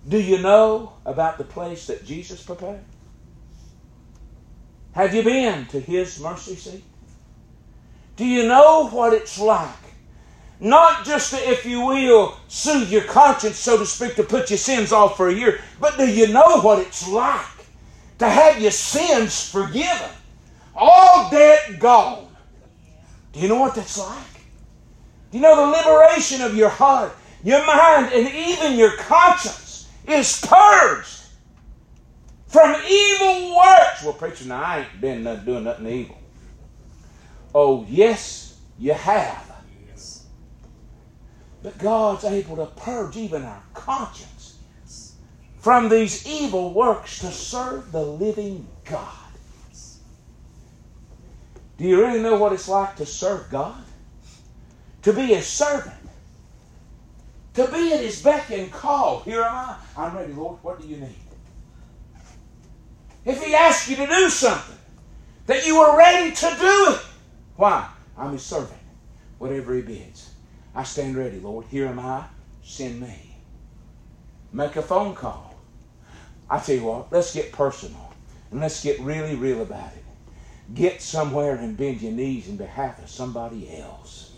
[0.08, 2.84] Do you know about the place that Jesus prepared?
[4.92, 6.84] Have you been to his mercy seat?
[8.16, 9.68] Do you know what it's like?
[10.60, 14.58] Not just to, if you will, soothe your conscience, so to speak, to put your
[14.58, 17.46] sins off for a year, but do you know what it's like
[18.18, 20.10] to have your sins forgiven?
[20.76, 22.26] All debt gone.
[23.32, 24.16] Do you know what that's like?
[25.30, 30.44] Do you know the liberation of your heart, your mind, and even your conscience is
[30.46, 31.20] purged
[32.48, 34.02] from evil works?
[34.02, 36.18] Well, preacher, now I ain't been doing nothing evil.
[37.54, 39.49] Oh, yes, you have.
[41.62, 44.56] But God's able to purge even our conscience
[45.58, 49.14] from these evil works to serve the living God.
[51.76, 53.82] Do you really know what it's like to serve God?
[55.02, 55.96] To be a servant.
[57.54, 59.20] To be at His beck and call.
[59.20, 59.76] Here am I.
[59.96, 60.58] I'm ready, Lord.
[60.62, 61.14] What do you need?
[63.24, 64.76] If He asks you to do something,
[65.46, 67.00] that you are ready to do it.
[67.56, 67.88] Why?
[68.16, 68.80] I'm His servant.
[69.38, 70.29] Whatever He bids.
[70.74, 71.66] I stand ready, Lord.
[71.66, 72.26] Here am I.
[72.62, 73.36] Send me.
[74.52, 75.54] Make a phone call.
[76.48, 78.12] I tell you what, let's get personal
[78.50, 80.04] and let's get really real about it.
[80.74, 84.32] Get somewhere and bend your knees in behalf of somebody else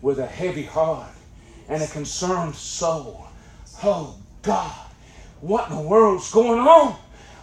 [0.00, 1.10] with a heavy heart
[1.68, 3.26] and a concerned soul.
[3.82, 4.90] Oh, God,
[5.40, 6.96] what in the world's going on?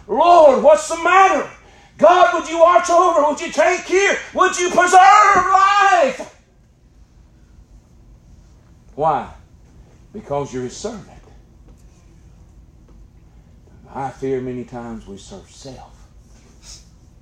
[0.06, 1.48] Lord, what's the matter?
[1.98, 3.28] God, would you watch over?
[3.28, 4.18] Would you take care?
[4.34, 6.41] Would you preserve life?
[8.94, 9.32] Why?
[10.12, 11.08] Because you're his servant.
[13.94, 15.92] I fear many times we serve self.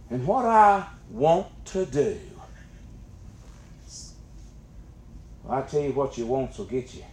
[0.09, 2.19] And what I want to do,
[5.49, 7.05] I tell you what your wants will get you.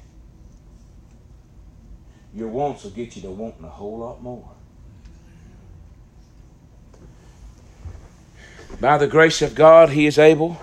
[2.35, 4.49] Your wants will get you to wanting a whole lot more.
[8.79, 10.59] By the grace of God, He is able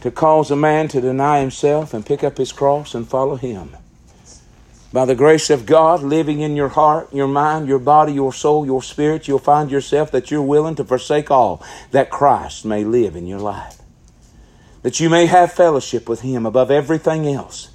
[0.00, 3.76] to cause a man to deny himself and pick up his cross and follow Him.
[4.92, 8.64] By the grace of God living in your heart, your mind, your body, your soul,
[8.64, 13.16] your spirit, you'll find yourself that you're willing to forsake all that Christ may live
[13.16, 13.78] in your life.
[14.82, 17.68] That you may have fellowship with Him above everything else.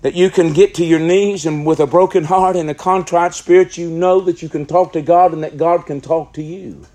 [0.00, 3.34] That you can get to your knees and with a broken heart and a contrite
[3.34, 6.42] spirit, you know that you can talk to God and that God can talk to
[6.42, 6.86] you.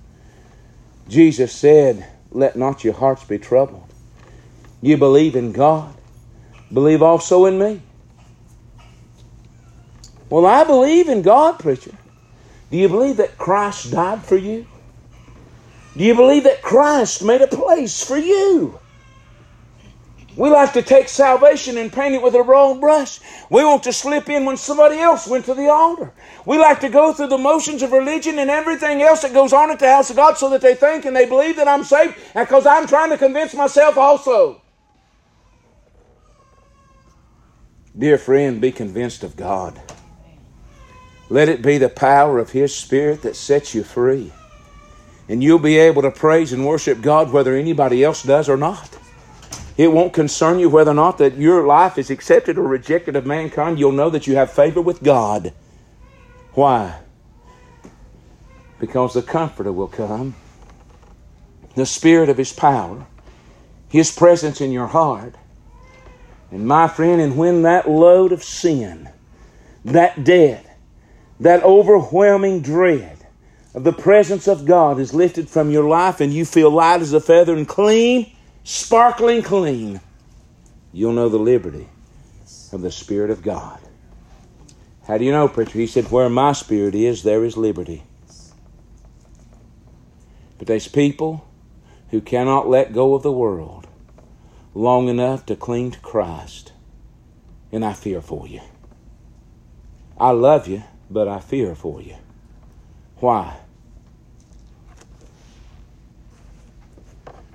[1.08, 3.89] Jesus said, Let not your hearts be troubled.
[4.82, 5.94] You believe in God,
[6.72, 7.82] believe also in me.
[10.30, 11.92] Well, I believe in God, preacher.
[12.72, 14.68] Do you believe that Christ died for you?
[15.98, 18.80] Do you believe that Christ made a place for you?
[20.38, 23.20] We like to take salvation and paint it with a broad brush.
[23.50, 26.14] We want to slip in when somebody else went to the altar.
[26.46, 29.72] We like to go through the motions of religion and everything else that goes on
[29.72, 32.16] at the house of God so that they think and they believe that I'm saved
[32.34, 34.62] because I'm trying to convince myself also.
[38.00, 39.78] Dear friend, be convinced of God.
[41.28, 44.32] Let it be the power of His Spirit that sets you free.
[45.28, 48.98] And you'll be able to praise and worship God whether anybody else does or not.
[49.76, 53.26] It won't concern you whether or not that your life is accepted or rejected of
[53.26, 53.78] mankind.
[53.78, 55.54] You'll know that you have favor with God.
[56.54, 57.02] Why?
[58.80, 60.36] Because the Comforter will come,
[61.76, 63.06] the Spirit of His power,
[63.90, 65.36] His presence in your heart.
[66.52, 69.10] And my friend, and when that load of sin,
[69.86, 70.66] that debt,
[71.40, 73.18] that overwhelming dread
[73.74, 77.14] of the presence of God is lifted from your life and you feel light as
[77.14, 80.02] a feather and clean, sparkling clean,
[80.92, 81.88] you'll know the liberty
[82.72, 83.80] of the Spirit of God.
[85.06, 85.80] How do you know, preacher?
[85.80, 88.04] He said, Where my spirit is, there is liberty.
[90.60, 91.48] But there's people
[92.12, 93.79] who cannot let go of the world
[94.74, 96.74] long enough to cling to Christ.
[97.72, 98.62] And I fear for you.
[100.20, 102.16] I love you but I fear for you.
[103.18, 103.58] Why?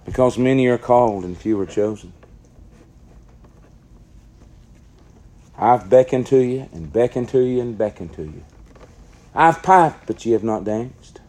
[0.05, 2.13] Because many are called and few are chosen.
[5.57, 8.45] I've beckoned to you and beckoned to you and beckoned to you.
[9.35, 11.21] I've piped, but ye have not danced.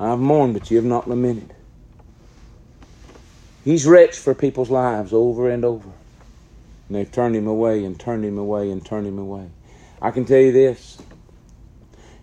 [0.00, 1.54] I've mourned, but ye have not lamented.
[3.68, 5.90] He's retched for people's lives over and over.
[6.88, 9.50] And they've turned him away and turned him away and turned him away.
[10.00, 10.96] I can tell you this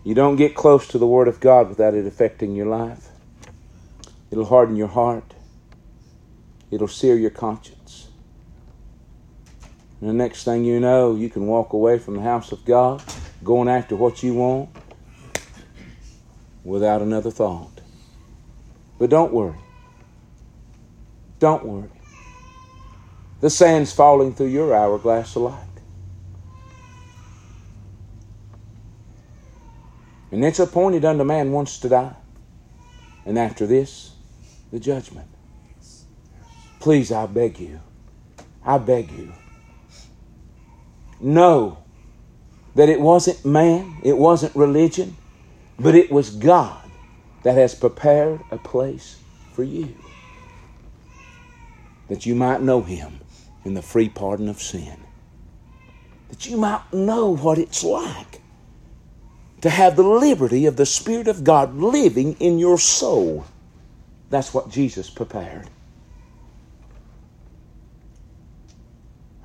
[0.03, 3.09] You don't get close to the Word of God without it affecting your life.
[4.31, 5.35] It'll harden your heart.
[6.71, 8.07] It'll sear your conscience.
[10.01, 13.03] And the next thing you know, you can walk away from the house of God,
[13.43, 14.69] going after what you want,
[16.63, 17.81] without another thought.
[18.97, 19.59] But don't worry.
[21.45, 21.91] Don't worry.
[23.39, 25.67] The sand's falling through your hourglass of life.
[30.31, 32.15] And it's appointed unto man once to die.
[33.27, 34.13] And after this,
[34.71, 35.27] the judgment.
[36.79, 37.79] Please, I beg you.
[38.65, 39.31] I beg you.
[41.19, 41.77] Know
[42.73, 45.15] that it wasn't man, it wasn't religion,
[45.77, 46.89] but it was God
[47.43, 49.19] that has prepared a place
[49.53, 49.95] for you.
[52.07, 53.19] That you might know Him
[53.63, 54.97] in the free pardon of sin.
[56.29, 58.41] That you might know what it's like
[59.61, 63.45] to have the liberty of the Spirit of God living in your soul.
[64.29, 65.69] That's what Jesus prepared.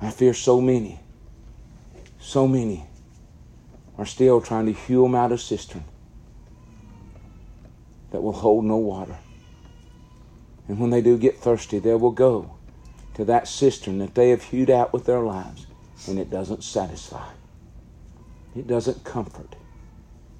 [0.01, 0.99] I fear so many,
[2.19, 2.85] so many
[3.97, 5.83] are still trying to hew them out of cistern
[8.11, 9.17] that will hold no water.
[10.67, 12.55] And when they do get thirsty, they will go
[13.15, 15.67] to that cistern that they have hewed out with their lives,
[16.07, 17.29] and it doesn't satisfy.
[18.55, 19.55] It doesn't comfort.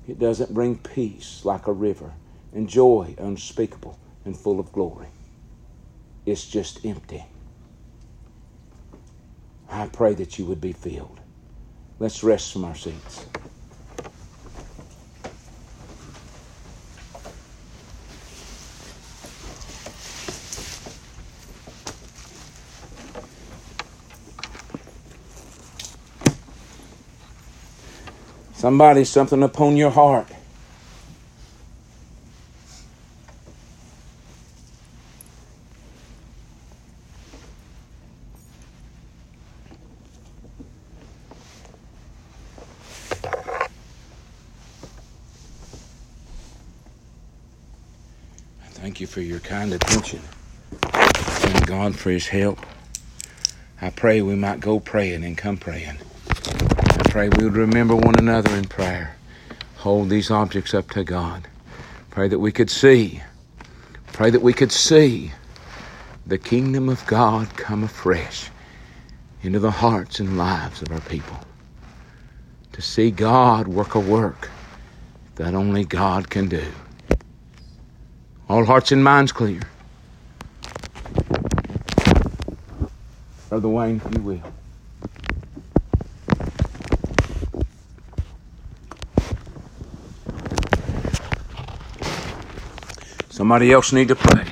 [0.07, 2.13] It doesn't bring peace like a river
[2.53, 5.07] and joy unspeakable and full of glory.
[6.25, 7.25] It's just empty.
[9.69, 11.19] I pray that you would be filled.
[11.99, 13.25] Let's rest from our seats.
[28.61, 30.27] Somebody, something upon your heart.
[48.73, 50.19] Thank you for your kind attention.
[50.69, 52.59] Thank God for His help.
[53.81, 55.97] I pray we might go praying and come praying.
[57.11, 59.17] Pray we would remember one another in prayer.
[59.79, 61.45] Hold these objects up to God.
[62.09, 63.21] Pray that we could see.
[64.13, 65.33] Pray that we could see
[66.25, 68.49] the kingdom of God come afresh
[69.43, 71.37] into the hearts and lives of our people.
[72.71, 74.49] To see God work a work
[75.35, 76.71] that only God can do.
[78.47, 79.59] All hearts and minds clear.
[83.49, 84.50] Brother Wayne, if you will.
[93.41, 94.50] Somebody else need to pray.